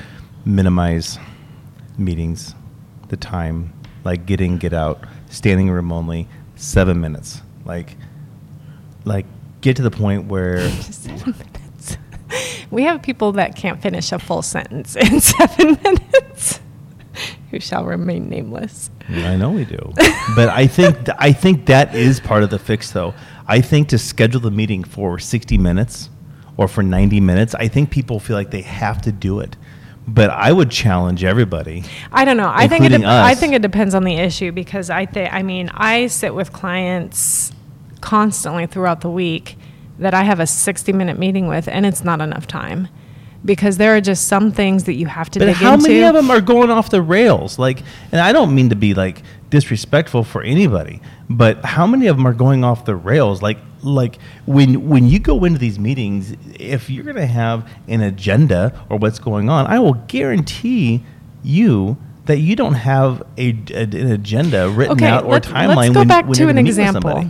minimize 0.44 1.18
meetings, 1.98 2.54
the 3.08 3.16
time, 3.16 3.72
like 4.04 4.26
get 4.26 4.40
in, 4.40 4.58
get 4.58 4.72
out, 4.72 5.04
standing 5.30 5.70
room 5.70 5.92
only, 5.92 6.28
seven 6.56 7.00
minutes. 7.00 7.42
Like, 7.64 7.96
like 9.04 9.26
get 9.60 9.76
to 9.76 9.82
the 9.82 9.90
point 9.90 10.26
where 10.26 10.68
seven 10.70 11.34
minutes. 11.38 11.98
We 12.70 12.84
have 12.84 13.02
people 13.02 13.32
that 13.32 13.56
can't 13.56 13.82
finish 13.82 14.12
a 14.12 14.18
full 14.18 14.42
sentence 14.42 14.96
in 14.96 15.20
seven 15.20 15.78
minutes, 15.82 16.60
who 17.50 17.60
shall 17.60 17.84
remain 17.84 18.28
nameless. 18.28 18.90
I 19.08 19.36
know 19.36 19.50
we 19.50 19.64
do, 19.64 19.92
but 20.36 20.48
I 20.48 20.66
think 20.68 21.04
th- 21.04 21.16
I 21.18 21.32
think 21.32 21.66
that 21.66 21.94
is 21.94 22.20
part 22.20 22.44
of 22.44 22.50
the 22.50 22.58
fix, 22.58 22.92
though. 22.92 23.14
I 23.46 23.60
think 23.60 23.88
to 23.88 23.98
schedule 23.98 24.40
the 24.40 24.50
meeting 24.52 24.84
for 24.84 25.18
60 25.18 25.58
minutes 25.58 26.08
or 26.56 26.68
for 26.68 26.82
90 26.82 27.20
minutes, 27.20 27.54
I 27.54 27.68
think 27.68 27.90
people 27.90 28.20
feel 28.20 28.36
like 28.36 28.50
they 28.50 28.62
have 28.62 29.02
to 29.02 29.12
do 29.12 29.40
it. 29.40 29.56
But 30.06 30.30
I 30.30 30.52
would 30.52 30.70
challenge 30.70 31.22
everybody. 31.22 31.84
I 32.12 32.24
don't 32.24 32.36
know. 32.36 32.50
I 32.52 32.66
think 32.66 32.84
it. 32.84 32.88
Dep- 32.88 33.04
I 33.04 33.34
think 33.36 33.54
it 33.54 33.62
depends 33.62 33.94
on 33.94 34.02
the 34.02 34.14
issue 34.14 34.50
because 34.50 34.90
I 34.90 35.06
think. 35.06 35.32
I 35.32 35.42
mean, 35.42 35.70
I 35.74 36.08
sit 36.08 36.34
with 36.34 36.52
clients 36.52 37.52
constantly 38.00 38.66
throughout 38.66 39.00
the 39.02 39.10
week 39.10 39.56
that 40.00 40.12
I 40.12 40.24
have 40.24 40.40
a 40.40 40.46
sixty-minute 40.46 41.18
meeting 41.20 41.46
with, 41.46 41.68
and 41.68 41.86
it's 41.86 42.02
not 42.02 42.20
enough 42.20 42.48
time 42.48 42.88
because 43.44 43.76
there 43.76 43.94
are 43.96 44.00
just 44.00 44.26
some 44.26 44.50
things 44.50 44.84
that 44.84 44.94
you 44.94 45.06
have 45.06 45.30
to 45.30 45.38
But 45.38 45.46
dig 45.46 45.54
how 45.54 45.74
into. 45.74 45.88
many 45.88 46.02
of 46.02 46.14
them 46.14 46.30
are 46.32 46.40
going 46.40 46.70
off 46.70 46.90
the 46.90 47.02
rails? 47.02 47.58
Like, 47.60 47.82
and 48.10 48.20
I 48.20 48.32
don't 48.32 48.54
mean 48.56 48.70
to 48.70 48.76
be 48.76 48.94
like 48.94 49.22
disrespectful 49.50 50.24
for 50.24 50.42
anybody, 50.42 51.00
but 51.30 51.64
how 51.64 51.86
many 51.86 52.08
of 52.08 52.16
them 52.16 52.26
are 52.26 52.32
going 52.34 52.64
off 52.64 52.84
the 52.84 52.96
rails? 52.96 53.40
Like, 53.40 53.58
like 53.82 54.18
when 54.46 54.88
when 54.88 55.08
you 55.08 55.18
go 55.18 55.44
into 55.44 55.58
these 55.58 55.78
meetings, 55.78 56.34
if 56.58 56.88
you're 56.88 57.04
going 57.04 57.16
to 57.16 57.26
have 57.26 57.68
an 57.88 58.00
agenda 58.00 58.84
or 58.88 58.96
what's 58.98 59.18
going 59.18 59.48
on, 59.48 59.66
I 59.66 59.78
will 59.78 59.94
guarantee 59.94 61.04
you 61.42 61.96
that 62.26 62.38
you 62.38 62.54
don't 62.54 62.74
have 62.74 63.22
a, 63.36 63.56
a- 63.70 63.82
an 63.82 64.12
agenda 64.12 64.68
written 64.68 64.92
okay, 64.92 65.06
out 65.06 65.24
or 65.24 65.32
let's, 65.32 65.48
timeline. 65.48 65.76
let's 65.76 65.88
go 65.90 66.00
when, 66.00 66.08
back 66.08 66.24
to 66.26 66.30
an 66.30 66.36
gonna 66.36 66.54
meet 66.54 66.62
with 66.62 66.78
example. 66.78 67.24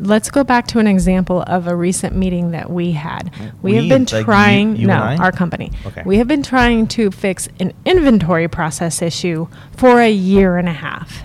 Let's 0.00 0.30
go 0.30 0.42
back 0.42 0.66
to 0.68 0.78
an 0.78 0.86
example 0.86 1.42
of 1.46 1.66
a 1.66 1.76
recent 1.76 2.16
meeting 2.16 2.52
that 2.52 2.70
we 2.70 2.92
had. 2.92 3.30
We, 3.62 3.72
We, 3.72 3.76
have 3.76 3.88
been 3.88 4.06
like 4.16 4.24
trying, 4.24 4.76
you 4.76 4.86
no, 4.86 4.94
our 4.94 5.32
company. 5.32 5.70
Okay. 5.86 6.02
We 6.04 6.16
have 6.16 6.26
been 6.26 6.42
trying 6.42 6.88
to 6.88 7.10
fix 7.10 7.48
an 7.60 7.72
inventory 7.84 8.48
process 8.48 9.02
issue 9.02 9.48
for 9.76 10.00
a 10.00 10.10
year 10.10 10.56
and 10.56 10.68
a 10.68 10.72
half. 10.72 11.24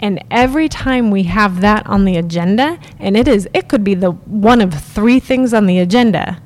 And 0.00 0.22
every 0.30 0.68
time 0.68 1.10
we 1.10 1.22
have 1.24 1.60
that 1.62 1.86
on 1.86 2.04
the 2.04 2.16
agenda, 2.16 2.78
and 2.98 3.16
it 3.16 3.26
is, 3.26 3.48
it 3.54 3.68
could 3.68 3.82
be 3.82 3.94
the 3.94 4.10
one 4.10 4.60
of 4.60 4.74
three 4.74 5.20
things 5.20 5.54
on 5.54 5.66
the 5.66 5.78
agenda, 5.78 6.40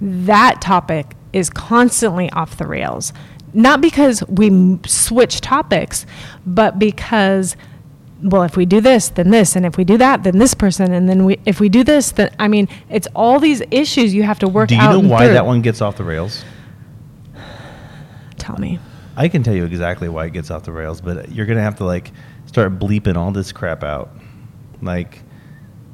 that 0.00 0.60
topic 0.60 1.16
is 1.32 1.50
constantly 1.50 2.30
off 2.30 2.56
the 2.56 2.66
rails. 2.66 3.12
Not 3.52 3.80
because 3.80 4.22
we 4.28 4.48
m- 4.48 4.84
switch 4.84 5.40
topics, 5.40 6.06
but 6.46 6.78
because, 6.78 7.56
well, 8.22 8.42
if 8.42 8.56
we 8.56 8.66
do 8.66 8.80
this, 8.80 9.08
then 9.08 9.30
this, 9.30 9.56
and 9.56 9.66
if 9.66 9.76
we 9.76 9.84
do 9.84 9.96
that, 9.98 10.22
then 10.22 10.38
this 10.38 10.54
person, 10.54 10.92
and 10.92 11.08
then 11.08 11.24
we, 11.24 11.40
if 11.44 11.58
we 11.58 11.68
do 11.68 11.82
this, 11.82 12.12
then 12.12 12.30
I 12.38 12.46
mean, 12.46 12.68
it's 12.88 13.08
all 13.16 13.40
these 13.40 13.62
issues 13.70 14.14
you 14.14 14.22
have 14.22 14.38
to 14.40 14.48
work 14.48 14.64
out. 14.64 14.68
Do 14.68 14.74
you 14.76 14.80
out. 14.80 15.02
know 15.02 15.08
why 15.08 15.24
through. 15.24 15.34
that 15.34 15.46
one 15.46 15.62
gets 15.62 15.80
off 15.80 15.96
the 15.96 16.04
rails? 16.04 16.44
Tell 18.36 18.58
me. 18.58 18.78
I 19.18 19.28
can 19.28 19.42
tell 19.42 19.52
you 19.52 19.64
exactly 19.64 20.08
why 20.08 20.26
it 20.26 20.32
gets 20.32 20.48
off 20.48 20.62
the 20.62 20.70
rails, 20.70 21.00
but 21.00 21.32
you're 21.32 21.44
gonna 21.44 21.60
have 21.60 21.74
to 21.78 21.84
like 21.84 22.12
start 22.46 22.78
bleeping 22.78 23.16
all 23.16 23.32
this 23.32 23.50
crap 23.50 23.82
out. 23.82 24.10
Like, 24.80 25.22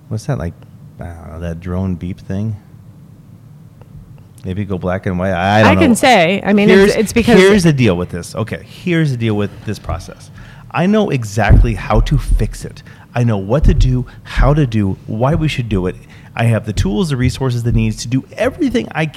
what's 0.08 0.26
that? 0.26 0.36
Like, 0.36 0.52
I 1.00 1.06
don't 1.06 1.28
know 1.30 1.40
that 1.40 1.58
drone 1.58 1.94
beep 1.94 2.20
thing. 2.20 2.54
Maybe 4.44 4.66
go 4.66 4.76
black 4.76 5.06
and 5.06 5.18
white. 5.18 5.32
I 5.32 5.62
don't 5.62 5.70
I 5.70 5.74
know. 5.74 5.80
can 5.80 5.94
say, 5.94 6.42
I 6.44 6.52
mean, 6.52 6.68
here's, 6.68 6.90
it's, 6.90 6.98
it's 6.98 7.12
because 7.14 7.38
here's 7.38 7.62
the 7.62 7.72
deal 7.72 7.96
with 7.96 8.10
this. 8.10 8.34
Okay, 8.34 8.62
here's 8.62 9.10
the 9.10 9.16
deal 9.16 9.38
with 9.38 9.64
this 9.64 9.78
process. 9.78 10.30
I 10.70 10.84
know 10.84 11.08
exactly 11.08 11.72
how 11.72 12.00
to 12.00 12.18
fix 12.18 12.66
it. 12.66 12.82
I 13.14 13.24
know 13.24 13.38
what 13.38 13.64
to 13.64 13.72
do, 13.72 14.04
how 14.24 14.52
to 14.52 14.66
do, 14.66 14.98
why 15.06 15.34
we 15.34 15.48
should 15.48 15.70
do 15.70 15.86
it. 15.86 15.96
I 16.36 16.44
have 16.44 16.66
the 16.66 16.74
tools, 16.74 17.08
the 17.08 17.16
resources, 17.16 17.62
the 17.62 17.72
needs 17.72 18.02
to 18.02 18.08
do 18.08 18.26
everything. 18.32 18.86
I, 18.94 19.10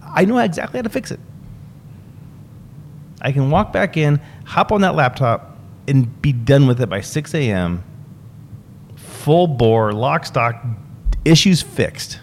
I 0.00 0.26
know 0.26 0.38
exactly 0.38 0.78
how 0.78 0.82
to 0.82 0.90
fix 0.90 1.10
it. 1.10 1.18
I 3.20 3.32
can 3.32 3.50
walk 3.50 3.72
back 3.72 3.96
in, 3.96 4.20
hop 4.44 4.70
on 4.72 4.80
that 4.82 4.94
laptop, 4.94 5.56
and 5.86 6.20
be 6.22 6.32
done 6.32 6.66
with 6.66 6.80
it 6.80 6.88
by 6.88 7.00
6 7.00 7.34
a.m. 7.34 7.82
Full 8.96 9.46
bore, 9.46 9.92
lock, 9.92 10.24
stock, 10.26 10.64
issues 11.24 11.62
fixed. 11.62 12.20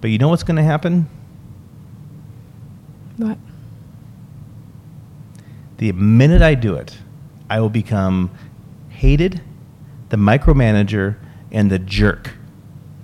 But 0.00 0.10
you 0.10 0.18
know 0.18 0.28
what's 0.28 0.42
going 0.44 0.56
to 0.56 0.62
happen? 0.62 1.08
what? 3.16 3.36
The 5.78 5.92
minute 5.92 6.40
I 6.42 6.54
do 6.54 6.74
it, 6.74 6.96
I 7.50 7.60
will 7.60 7.68
become 7.70 8.30
hated, 8.88 9.40
the 10.08 10.16
micromanager, 10.16 11.16
and 11.52 11.70
the 11.70 11.78
jerk 11.78 12.32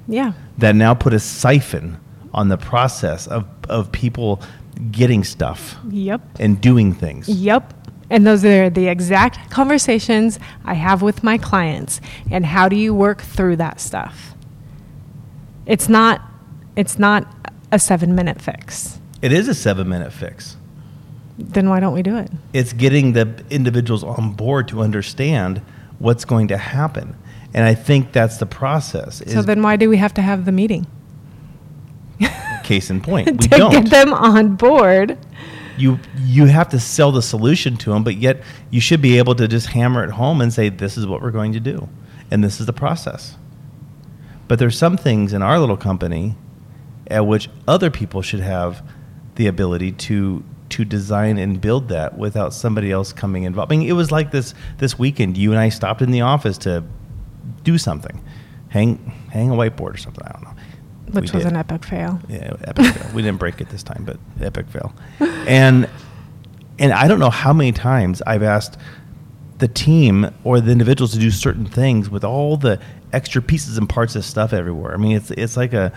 Yeah. 0.09 0.33
that 0.59 0.75
now 0.75 0.95
put 0.95 1.15
a 1.15 1.21
siphon 1.21 1.99
on 2.33 2.49
the 2.49 2.57
process 2.57 3.27
of, 3.27 3.47
of 3.69 3.91
people 3.93 4.41
getting 4.91 5.25
stuff 5.25 5.77
Yep. 5.91 6.21
and 6.41 6.61
doing 6.61 6.93
things. 6.93 7.29
Yep. 7.29 7.73
And 8.11 8.27
those 8.27 8.45
are 8.45 8.69
the 8.71 8.87
exact 8.89 9.51
conversations 9.51 10.39
I 10.65 10.75
have 10.75 11.03
with 11.03 11.25
my 11.25 11.39
clients. 11.39 12.01
And 12.31 12.45
how 12.47 12.69
do 12.69 12.77
you 12.77 12.95
work 12.95 13.23
through 13.23 13.57
that 13.57 13.81
stuff? 13.81 14.35
It's 15.67 15.89
not 15.89 16.21
it's 16.77 16.99
not 16.99 17.27
a 17.71 17.77
7-minute 17.77 18.41
fix. 18.43 18.99
It 19.23 19.33
is 19.33 19.49
a 19.49 19.55
seven 19.55 19.89
minute 19.89 20.13
fix. 20.13 20.57
Then 21.39 21.69
why 21.71 21.81
don't 21.81 21.95
we 21.95 22.03
do 22.03 22.17
it? 22.17 22.31
It's 22.53 22.73
getting 22.73 23.13
the 23.13 23.43
individuals 23.51 24.05
on 24.05 24.33
board 24.33 24.69
to 24.69 24.81
understand 24.83 25.63
what's 25.99 26.25
going 26.25 26.49
to 26.49 26.59
happen. 26.59 27.17
And 27.55 27.65
I 27.65 27.75
think 27.75 28.13
that's 28.13 28.37
the 28.37 28.47
process. 28.47 29.23
So 29.27 29.41
then 29.43 29.63
why 29.63 29.77
do 29.77 29.89
we 29.89 29.97
have 29.97 30.13
to 30.15 30.23
have 30.23 30.45
the 30.45 30.53
meeting? 30.53 30.87
Case 32.65 32.91
in 32.91 33.01
point. 33.01 33.29
We 33.31 33.37
to 33.39 33.49
don't. 33.49 33.71
get 33.73 33.91
them 33.91 34.13
on 34.13 34.57
board. 34.57 35.19
you 35.77 35.99
you 36.19 36.47
have 36.47 36.69
to 36.71 36.81
sell 36.81 37.13
the 37.13 37.23
solution 37.23 37.77
to 37.79 37.91
them, 37.91 38.03
but 38.05 38.17
yet 38.17 38.43
you 38.71 38.81
should 38.81 39.01
be 39.03 39.19
able 39.19 39.35
to 39.37 39.47
just 39.49 39.69
hammer 39.69 40.03
it 40.05 40.11
home 40.11 40.41
and 40.41 40.53
say, 40.53 40.69
"This 40.71 40.97
is 40.97 41.07
what 41.07 41.23
we're 41.23 41.31
going 41.31 41.53
to 41.53 41.61
do, 41.61 41.89
and 42.31 42.43
this 42.43 42.61
is 42.61 42.67
the 42.67 42.73
process." 42.73 43.37
But 44.49 44.59
there's 44.59 44.77
some 44.77 44.97
things 44.97 45.33
in 45.33 45.43
our 45.43 45.59
little 45.59 45.77
company 45.77 46.37
at 47.11 47.27
which 47.27 47.49
other 47.69 47.91
people 47.91 48.23
should 48.23 48.41
have 48.41 48.83
the 49.37 49.47
ability 49.47 49.93
to 49.93 50.43
to 50.71 50.85
design 50.85 51.39
and 51.39 51.61
build 51.61 51.89
that 51.89 52.17
without 52.19 52.53
somebody 52.53 52.91
else 52.91 53.13
coming 53.13 53.45
involved. 53.45 53.71
I 53.73 53.77
mean, 53.77 53.89
it 53.89 53.93
was 53.93 54.11
like 54.11 54.31
this 54.33 54.55
this 54.79 54.99
weekend. 54.99 55.37
You 55.37 55.51
and 55.51 55.59
I 55.61 55.69
stopped 55.71 56.03
in 56.03 56.11
the 56.11 56.23
office 56.23 56.59
to 56.59 56.83
do 57.63 57.79
something, 57.79 58.23
hang 58.69 58.97
hang 59.31 59.51
a 59.51 59.55
whiteboard 59.55 59.95
or 59.95 59.97
something. 59.99 60.25
I 60.27 60.33
don't 60.33 60.43
know. 60.45 60.54
Which 61.23 61.33
We 61.33 61.39
was 61.39 61.45
did. 61.45 61.53
an 61.53 61.59
epic 61.59 61.85
fail. 61.85 62.21
Yeah, 62.29 62.55
epic 62.65 62.87
fail. 62.87 63.15
We 63.15 63.23
didn't 63.23 63.39
break 63.39 63.61
it 63.61 63.69
this 63.71 63.83
time, 63.83 64.05
but 64.05 64.19
epic 64.41 64.67
fail. 64.69 64.93
And 65.47 65.89
and 66.79 66.93
I 66.93 67.07
don't 67.09 67.19
know 67.21 67.31
how 67.31 67.53
many 67.53 67.73
times 67.73 68.21
I've 68.27 68.43
asked 68.43 68.77
the 69.59 69.69
team 69.69 70.31
or 70.43 70.61
the 70.61 70.73
individuals 70.73 71.13
to 71.13 71.19
do 71.19 71.31
certain 71.31 71.67
things 71.67 72.11
with 72.11 72.25
all 72.25 72.57
the 72.57 72.81
extra 73.13 73.41
pieces 73.41 73.79
and 73.79 73.89
parts 73.89 74.17
of 74.17 74.25
stuff 74.25 74.53
everywhere. 74.53 74.93
I 74.93 74.97
mean, 74.97 75.17
it's 75.17 75.31
it's 75.31 75.57
like 75.57 75.73
a 75.73 75.93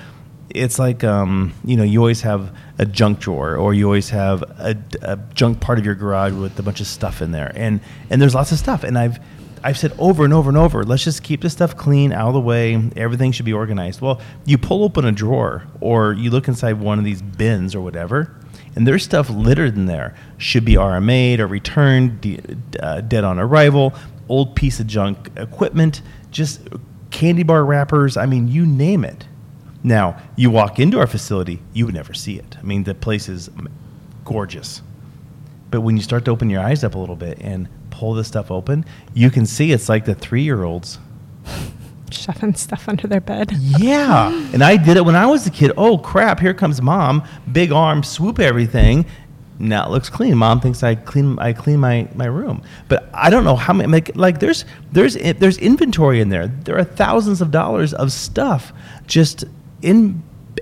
it's 0.49 0.79
like 0.79 1.03
um, 1.03 1.53
you 1.65 1.75
know 1.75 1.83
you 1.83 1.99
always 1.99 2.21
have 2.21 2.55
a 2.77 2.85
junk 2.85 3.19
drawer 3.19 3.55
or 3.57 3.73
you 3.73 3.85
always 3.85 4.09
have 4.11 4.43
a, 4.43 4.77
a 5.01 5.17
junk 5.33 5.59
part 5.59 5.77
of 5.79 5.85
your 5.85 5.95
garage 5.95 6.31
with 6.33 6.57
a 6.59 6.63
bunch 6.63 6.79
of 6.79 6.87
stuff 6.87 7.21
in 7.21 7.31
there 7.31 7.51
and 7.55 7.81
and 8.09 8.21
there's 8.21 8.33
lots 8.33 8.51
of 8.53 8.57
stuff 8.57 8.83
and 8.85 8.97
i've 8.97 9.19
i've 9.67 9.77
said 9.77 9.93
over 9.99 10.23
and 10.23 10.33
over 10.33 10.49
and 10.49 10.57
over 10.57 10.83
let's 10.83 11.03
just 11.03 11.23
keep 11.23 11.41
this 11.41 11.53
stuff 11.53 11.75
clean 11.77 12.11
out 12.11 12.27
of 12.29 12.33
the 12.33 12.39
way 12.39 12.89
everything 12.95 13.31
should 13.31 13.45
be 13.45 13.53
organized 13.53 14.01
well 14.01 14.21
you 14.45 14.57
pull 14.57 14.83
open 14.83 15.05
a 15.05 15.11
drawer 15.11 15.67
or 15.81 16.13
you 16.13 16.29
look 16.29 16.47
inside 16.47 16.73
one 16.73 16.97
of 16.97 17.05
these 17.05 17.21
bins 17.21 17.75
or 17.75 17.81
whatever 17.81 18.35
and 18.75 18.87
there's 18.87 19.03
stuff 19.03 19.29
littered 19.29 19.75
in 19.75 19.85
there 19.85 20.15
should 20.37 20.65
be 20.65 20.73
rma'd 20.73 21.39
or 21.39 21.47
returned 21.47 22.19
de- 22.21 22.39
uh, 22.79 23.01
dead 23.01 23.23
on 23.23 23.37
arrival 23.39 23.93
old 24.29 24.55
piece 24.55 24.79
of 24.79 24.87
junk 24.87 25.29
equipment 25.35 26.01
just 26.31 26.67
candy 27.11 27.43
bar 27.43 27.63
wrappers 27.63 28.17
i 28.17 28.25
mean 28.25 28.47
you 28.47 28.65
name 28.65 29.05
it 29.05 29.27
now, 29.83 30.21
you 30.35 30.49
walk 30.49 30.79
into 30.79 30.99
our 30.99 31.07
facility, 31.07 31.61
you 31.73 31.85
would 31.85 31.95
never 31.95 32.13
see 32.13 32.37
it. 32.37 32.57
I 32.59 32.63
mean, 32.63 32.83
the 32.83 32.95
place 32.95 33.29
is 33.29 33.49
gorgeous. 34.25 34.81
But 35.71 35.81
when 35.81 35.95
you 35.95 36.03
start 36.03 36.25
to 36.25 36.31
open 36.31 36.49
your 36.49 36.61
eyes 36.61 36.83
up 36.83 36.95
a 36.95 36.97
little 36.97 37.15
bit 37.15 37.37
and 37.39 37.69
pull 37.97 38.13
this 38.13 38.27
stuff 38.27 38.51
open, 38.51 38.85
you 39.15 39.31
can 39.31 39.45
see 39.45 39.71
it's 39.71 39.89
like 39.89 40.05
the 40.05 40.13
three 40.13 40.43
year 40.43 40.63
olds. 40.63 40.99
Shoving 42.11 42.53
stuff 42.53 42.87
under 42.87 43.07
their 43.07 43.19
bed. 43.19 43.51
Yeah. 43.51 44.31
and 44.53 44.63
I 44.63 44.77
did 44.77 44.97
it 44.97 45.03
when 45.03 45.15
I 45.15 45.25
was 45.25 45.45
a 45.45 45.49
kid. 45.49 45.71
Oh, 45.75 45.97
crap. 45.97 46.39
Here 46.39 46.53
comes 46.53 46.81
mom. 46.81 47.27
Big 47.51 47.71
arm, 47.71 48.03
swoop 48.03 48.39
everything. 48.39 49.05
Now 49.59 49.87
it 49.87 49.91
looks 49.91 50.09
clean. 50.09 50.37
Mom 50.37 50.61
thinks 50.61 50.83
I 50.83 50.93
clean 50.93 51.39
I 51.39 51.51
clean 51.51 51.79
my, 51.79 52.07
my 52.13 52.27
room, 52.27 52.61
but 52.87 53.09
I 53.11 53.31
don't 53.31 53.43
know 53.43 53.55
how 53.55 53.73
many. 53.73 53.91
Like, 53.91 54.15
like 54.15 54.39
there's 54.39 54.65
there's 54.91 55.15
there's 55.15 55.57
inventory 55.57 56.21
in 56.21 56.29
there. 56.29 56.47
There 56.47 56.77
are 56.77 56.83
thousands 56.83 57.41
of 57.41 57.49
dollars 57.49 57.91
of 57.95 58.11
stuff 58.11 58.71
just 59.07 59.45
in 59.81 60.21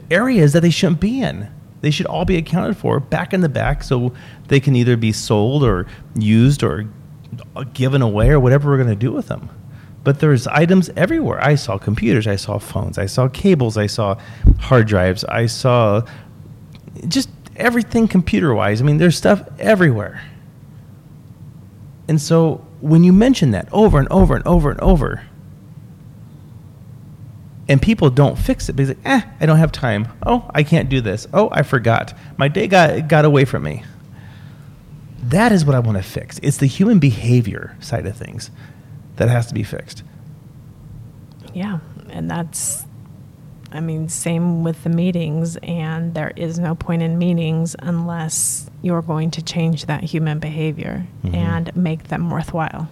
areas 0.09 0.53
that 0.53 0.61
they 0.61 0.69
shouldn't 0.69 1.01
be 1.01 1.21
in. 1.21 1.49
They 1.81 1.91
should 1.91 2.05
all 2.05 2.25
be 2.25 2.37
accounted 2.37 2.77
for 2.77 2.99
back 2.99 3.33
in 3.33 3.41
the 3.41 3.49
back 3.49 3.83
so 3.83 4.13
they 4.47 4.59
can 4.59 4.75
either 4.75 4.95
be 4.97 5.11
sold 5.11 5.63
or 5.63 5.87
used 6.15 6.63
or 6.63 6.87
given 7.73 8.01
away 8.01 8.29
or 8.29 8.39
whatever 8.39 8.69
we're 8.69 8.77
going 8.77 8.89
to 8.89 8.95
do 8.95 9.11
with 9.11 9.27
them. 9.27 9.49
But 10.03 10.19
there's 10.19 10.45
items 10.47 10.89
everywhere. 10.95 11.43
I 11.43 11.55
saw 11.55 11.77
computers, 11.77 12.27
I 12.27 12.35
saw 12.35 12.59
phones, 12.59 12.97
I 12.97 13.07
saw 13.07 13.27
cables, 13.27 13.75
I 13.77 13.87
saw 13.87 14.19
hard 14.59 14.87
drives, 14.87 15.23
I 15.23 15.47
saw 15.47 16.03
just 17.07 17.29
everything 17.55 18.07
computer 18.07 18.53
wise. 18.53 18.81
I 18.81 18.85
mean, 18.85 18.97
there's 18.97 19.17
stuff 19.17 19.41
everywhere. 19.57 20.23
And 22.07 22.21
so 22.21 22.65
when 22.81 23.03
you 23.03 23.11
mention 23.13 23.51
that 23.51 23.67
over 23.71 23.97
and 23.97 24.07
over 24.09 24.35
and 24.35 24.45
over 24.45 24.69
and 24.69 24.79
over, 24.79 25.23
and 27.67 27.81
people 27.81 28.11
don't 28.11 28.37
fix 28.37 28.69
it 28.69 28.73
because 28.73 28.89
like, 28.89 28.99
eh, 29.05 29.21
I 29.39 29.45
don't 29.45 29.57
have 29.57 29.71
time. 29.71 30.07
Oh, 30.23 30.49
I 30.53 30.61
can't 30.61 30.87
do 30.87 31.01
this. 31.01 31.27
Oh, 31.33 31.49
I 31.51 31.63
forgot. 31.63 32.15
My 32.37 32.47
day 32.47 32.67
got 32.67 33.07
got 33.07 33.25
away 33.25 33.45
from 33.45 33.63
me. 33.63 33.83
That 35.29 35.51
is 35.51 35.65
what 35.65 35.75
I 35.75 35.79
want 35.79 35.97
to 35.97 36.03
fix. 36.03 36.39
It's 36.43 36.57
the 36.57 36.67
human 36.67 36.99
behavior 36.99 37.75
side 37.79 38.05
of 38.05 38.15
things 38.15 38.51
that 39.15 39.29
has 39.29 39.47
to 39.47 39.53
be 39.53 39.63
fixed. 39.63 40.03
Yeah, 41.53 41.79
and 42.09 42.29
that's 42.29 42.85
I 43.75 43.81
mean, 43.81 44.07
same 44.07 44.63
with 44.63 44.85
the 44.85 44.89
meetings, 44.89 45.57
and 45.57 46.13
there 46.13 46.31
is 46.37 46.57
no 46.57 46.75
point 46.75 47.01
in 47.01 47.17
meetings 47.17 47.75
unless 47.79 48.69
you're 48.81 49.01
going 49.01 49.31
to 49.31 49.41
change 49.41 49.87
that 49.87 50.01
human 50.01 50.39
behavior 50.39 51.05
mm-hmm. 51.23 51.35
and 51.35 51.75
make 51.75 52.05
them 52.07 52.29
worthwhile. 52.29 52.87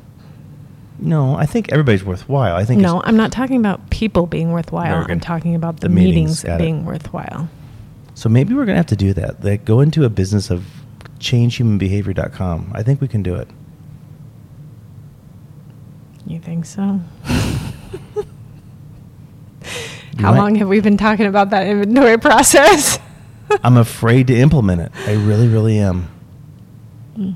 No, 1.00 1.36
I 1.36 1.46
think 1.46 1.72
everybody's 1.72 2.04
worthwhile. 2.04 2.56
I 2.58 2.66
think 2.66 2.82
no, 2.82 3.02
I'm 3.06 3.16
not 3.16 3.32
talking 3.32 3.58
about 3.58 3.90
people 3.92 4.28
being 4.28 4.52
worthwhile. 4.52 5.06
I'm 5.10 5.22
talking 5.22 5.56
about 5.56 5.80
the, 5.80 5.88
the 5.88 5.96
meetings, 5.96 6.44
meetings 6.44 6.62
being 6.62 6.82
it. 6.82 6.86
worthwhile. 6.86 7.48
So 8.14 8.28
maybe 8.28 8.54
we're 8.54 8.66
gonna 8.66 8.78
have 8.78 8.86
to 8.88 8.96
do 8.98 9.14
that. 9.14 9.42
Like 9.42 9.64
go 9.64 9.80
into 9.80 10.04
a 10.04 10.10
business 10.10 10.50
of 10.50 10.66
changehumanbehavior.com. 11.24 12.72
I 12.76 12.84
think 12.84 13.02
we 13.02 13.08
can 13.08 13.24
do 13.24 13.36
it. 13.36 13.48
You 16.26 16.40
think 16.40 16.66
so? 16.66 17.00
How 20.20 20.32
might. 20.32 20.38
long 20.38 20.56
have 20.56 20.68
we 20.68 20.80
been 20.80 20.98
talking 20.98 21.26
about 21.26 21.50
that 21.50 21.66
inventory 21.66 22.18
process? 22.18 23.00
I'm 23.64 23.78
afraid 23.78 24.28
to 24.28 24.38
implement 24.38 24.82
it. 24.82 24.92
I 25.08 25.14
really, 25.14 25.48
really 25.48 25.80
am. 25.80 26.10
Mm. 27.18 27.36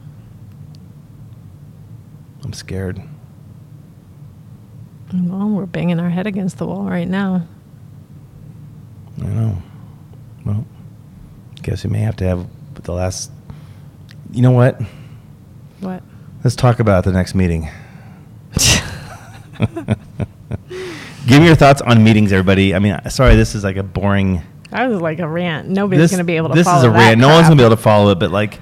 I'm 2.44 2.54
scared. 2.54 3.02
Well, 5.14 5.50
we're 5.50 5.66
banging 5.66 6.00
our 6.00 6.10
head 6.10 6.28
against 6.28 6.58
the 6.58 6.66
wall 6.66 6.84
right 6.84 7.08
now. 7.08 7.48
I 9.22 9.26
know. 9.28 9.62
Well, 10.46 10.66
guess 11.62 11.84
we 11.84 11.90
may 11.90 12.00
have 12.00 12.16
to 12.18 12.26
have 12.26 12.48
the 12.84 12.94
last. 12.94 13.32
You 14.32 14.42
know 14.42 14.52
what? 14.52 14.82
What? 15.80 16.04
Let's 16.44 16.56
talk 16.56 16.80
about 16.80 17.04
the 17.04 17.12
next 17.12 17.36
meeting. 17.36 17.70
Give 21.28 21.40
me 21.40 21.48
your 21.48 21.56
thoughts 21.56 21.82
on 21.82 22.04
meetings, 22.04 22.32
everybody. 22.32 22.74
I 22.74 22.80
mean, 22.80 22.98
sorry, 23.10 23.36
this 23.36 23.56
is 23.56 23.64
like 23.64 23.76
a 23.76 23.84
boring. 23.84 24.42
That 24.70 24.88
was 24.88 25.02
like 25.02 25.20
a 25.20 25.28
rant. 25.28 25.70
Nobody's 25.70 26.12
going 26.12 26.20
to 26.20 26.24
be 26.24 26.38
able 26.38 26.50
to. 26.50 26.56
This 26.56 26.68
is 26.68 26.84
a 26.84 26.90
rant. 26.90 27.20
No 27.20 27.30
one's 27.30 27.48
going 27.48 27.58
to 27.58 27.62
be 27.62 27.66
able 27.66 27.76
to 27.76 27.82
follow 27.82 28.12
it. 28.12 28.20
But 28.20 28.32
like, 28.32 28.60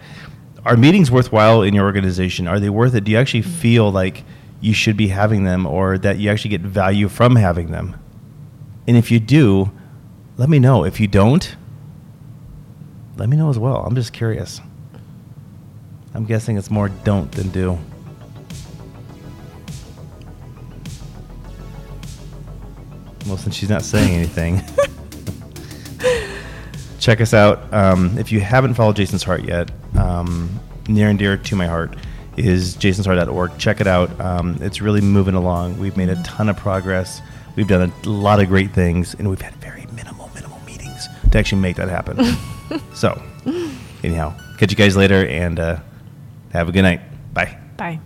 are 0.66 0.78
meetings 0.78 1.12
worthwhile 1.12 1.62
in 1.62 1.74
your 1.74 1.86
organization? 1.86 2.48
Are 2.48 2.60
they 2.60 2.70
worth 2.70 2.96
it? 2.96 3.04
Do 3.04 3.12
you 3.12 3.18
actually 3.18 3.44
mm. 3.44 3.52
feel 3.52 3.92
like 3.92 4.24
you 4.66 4.74
should 4.74 4.98
be 4.98 5.10
having 5.10 5.44
them 5.44 5.66
or 5.68 5.98
that 6.00 6.18
you 6.18 6.30
actually 6.30 6.50
get 6.50 6.62
value 6.62 7.08
from 7.08 7.36
having 7.36 7.72
them. 7.72 8.00
And 8.88 8.98
if 8.98 9.12
you 9.12 9.20
do, 9.20 9.72
let 10.38 10.50
me 10.50 10.58
know. 10.58 10.84
If 10.84 11.00
you 11.00 11.08
don't, 11.08 11.56
let 13.16 13.30
me 13.30 13.38
know 13.38 13.50
as 13.50 13.60
well. 13.60 13.84
I'm 13.86 13.96
just 13.96 14.12
curious. 14.12 14.62
I'm 16.16 16.24
guessing 16.24 16.58
it's 16.58 16.72
more 16.72 16.88
don't 16.88 17.30
than 17.34 17.50
do. 17.50 17.78
Well, 23.28 23.36
since 23.36 23.54
she's 23.54 23.70
not 23.70 23.82
saying 23.82 24.14
anything, 24.14 24.62
check 27.00 27.20
us 27.20 27.34
out. 27.34 27.74
Um, 27.74 28.18
if 28.18 28.32
you 28.32 28.40
haven't 28.40 28.76
followed 28.76 28.96
Jason's 28.96 29.24
Heart 29.24 29.44
yet, 29.44 29.72
um, 29.98 30.58
near 30.88 31.10
and 31.10 31.20
dear 31.20 31.36
to 31.36 31.56
my 31.58 31.68
heart, 31.68 31.98
is 32.38 32.78
jasonsheart.org. 32.78 33.58
Check 33.58 33.82
it 33.82 33.88
out. 33.88 34.18
Um, 34.22 34.58
it's 34.62 34.80
really 34.80 35.02
moving 35.02 35.36
along. 35.36 35.78
We've 35.80 35.98
made 35.98 36.10
a 36.10 36.22
ton 36.24 36.48
of 36.48 36.56
progress. 36.56 37.22
We've 37.58 37.68
done 37.68 37.92
a 37.92 38.10
lot 38.10 38.40
of 38.40 38.48
great 38.48 38.72
things, 38.72 39.16
and 39.16 39.30
we've 39.30 39.42
had 39.42 39.56
very 39.56 39.86
minimal, 39.88 40.32
minimal 40.34 40.62
meetings 40.66 41.10
to 41.32 41.38
actually 41.38 41.62
make 41.62 41.76
that 41.76 41.90
happen. 41.90 42.24
so, 42.94 43.22
anyhow, 44.02 44.34
catch 44.58 44.72
you 44.72 44.78
guys 44.78 44.96
later, 44.96 45.26
and 45.28 45.60
uh, 45.60 45.80
have 46.56 46.70
a 46.70 46.72
good 46.72 46.84
night. 46.84 47.02
Bye. 47.34 47.58
Bye. 47.78 48.00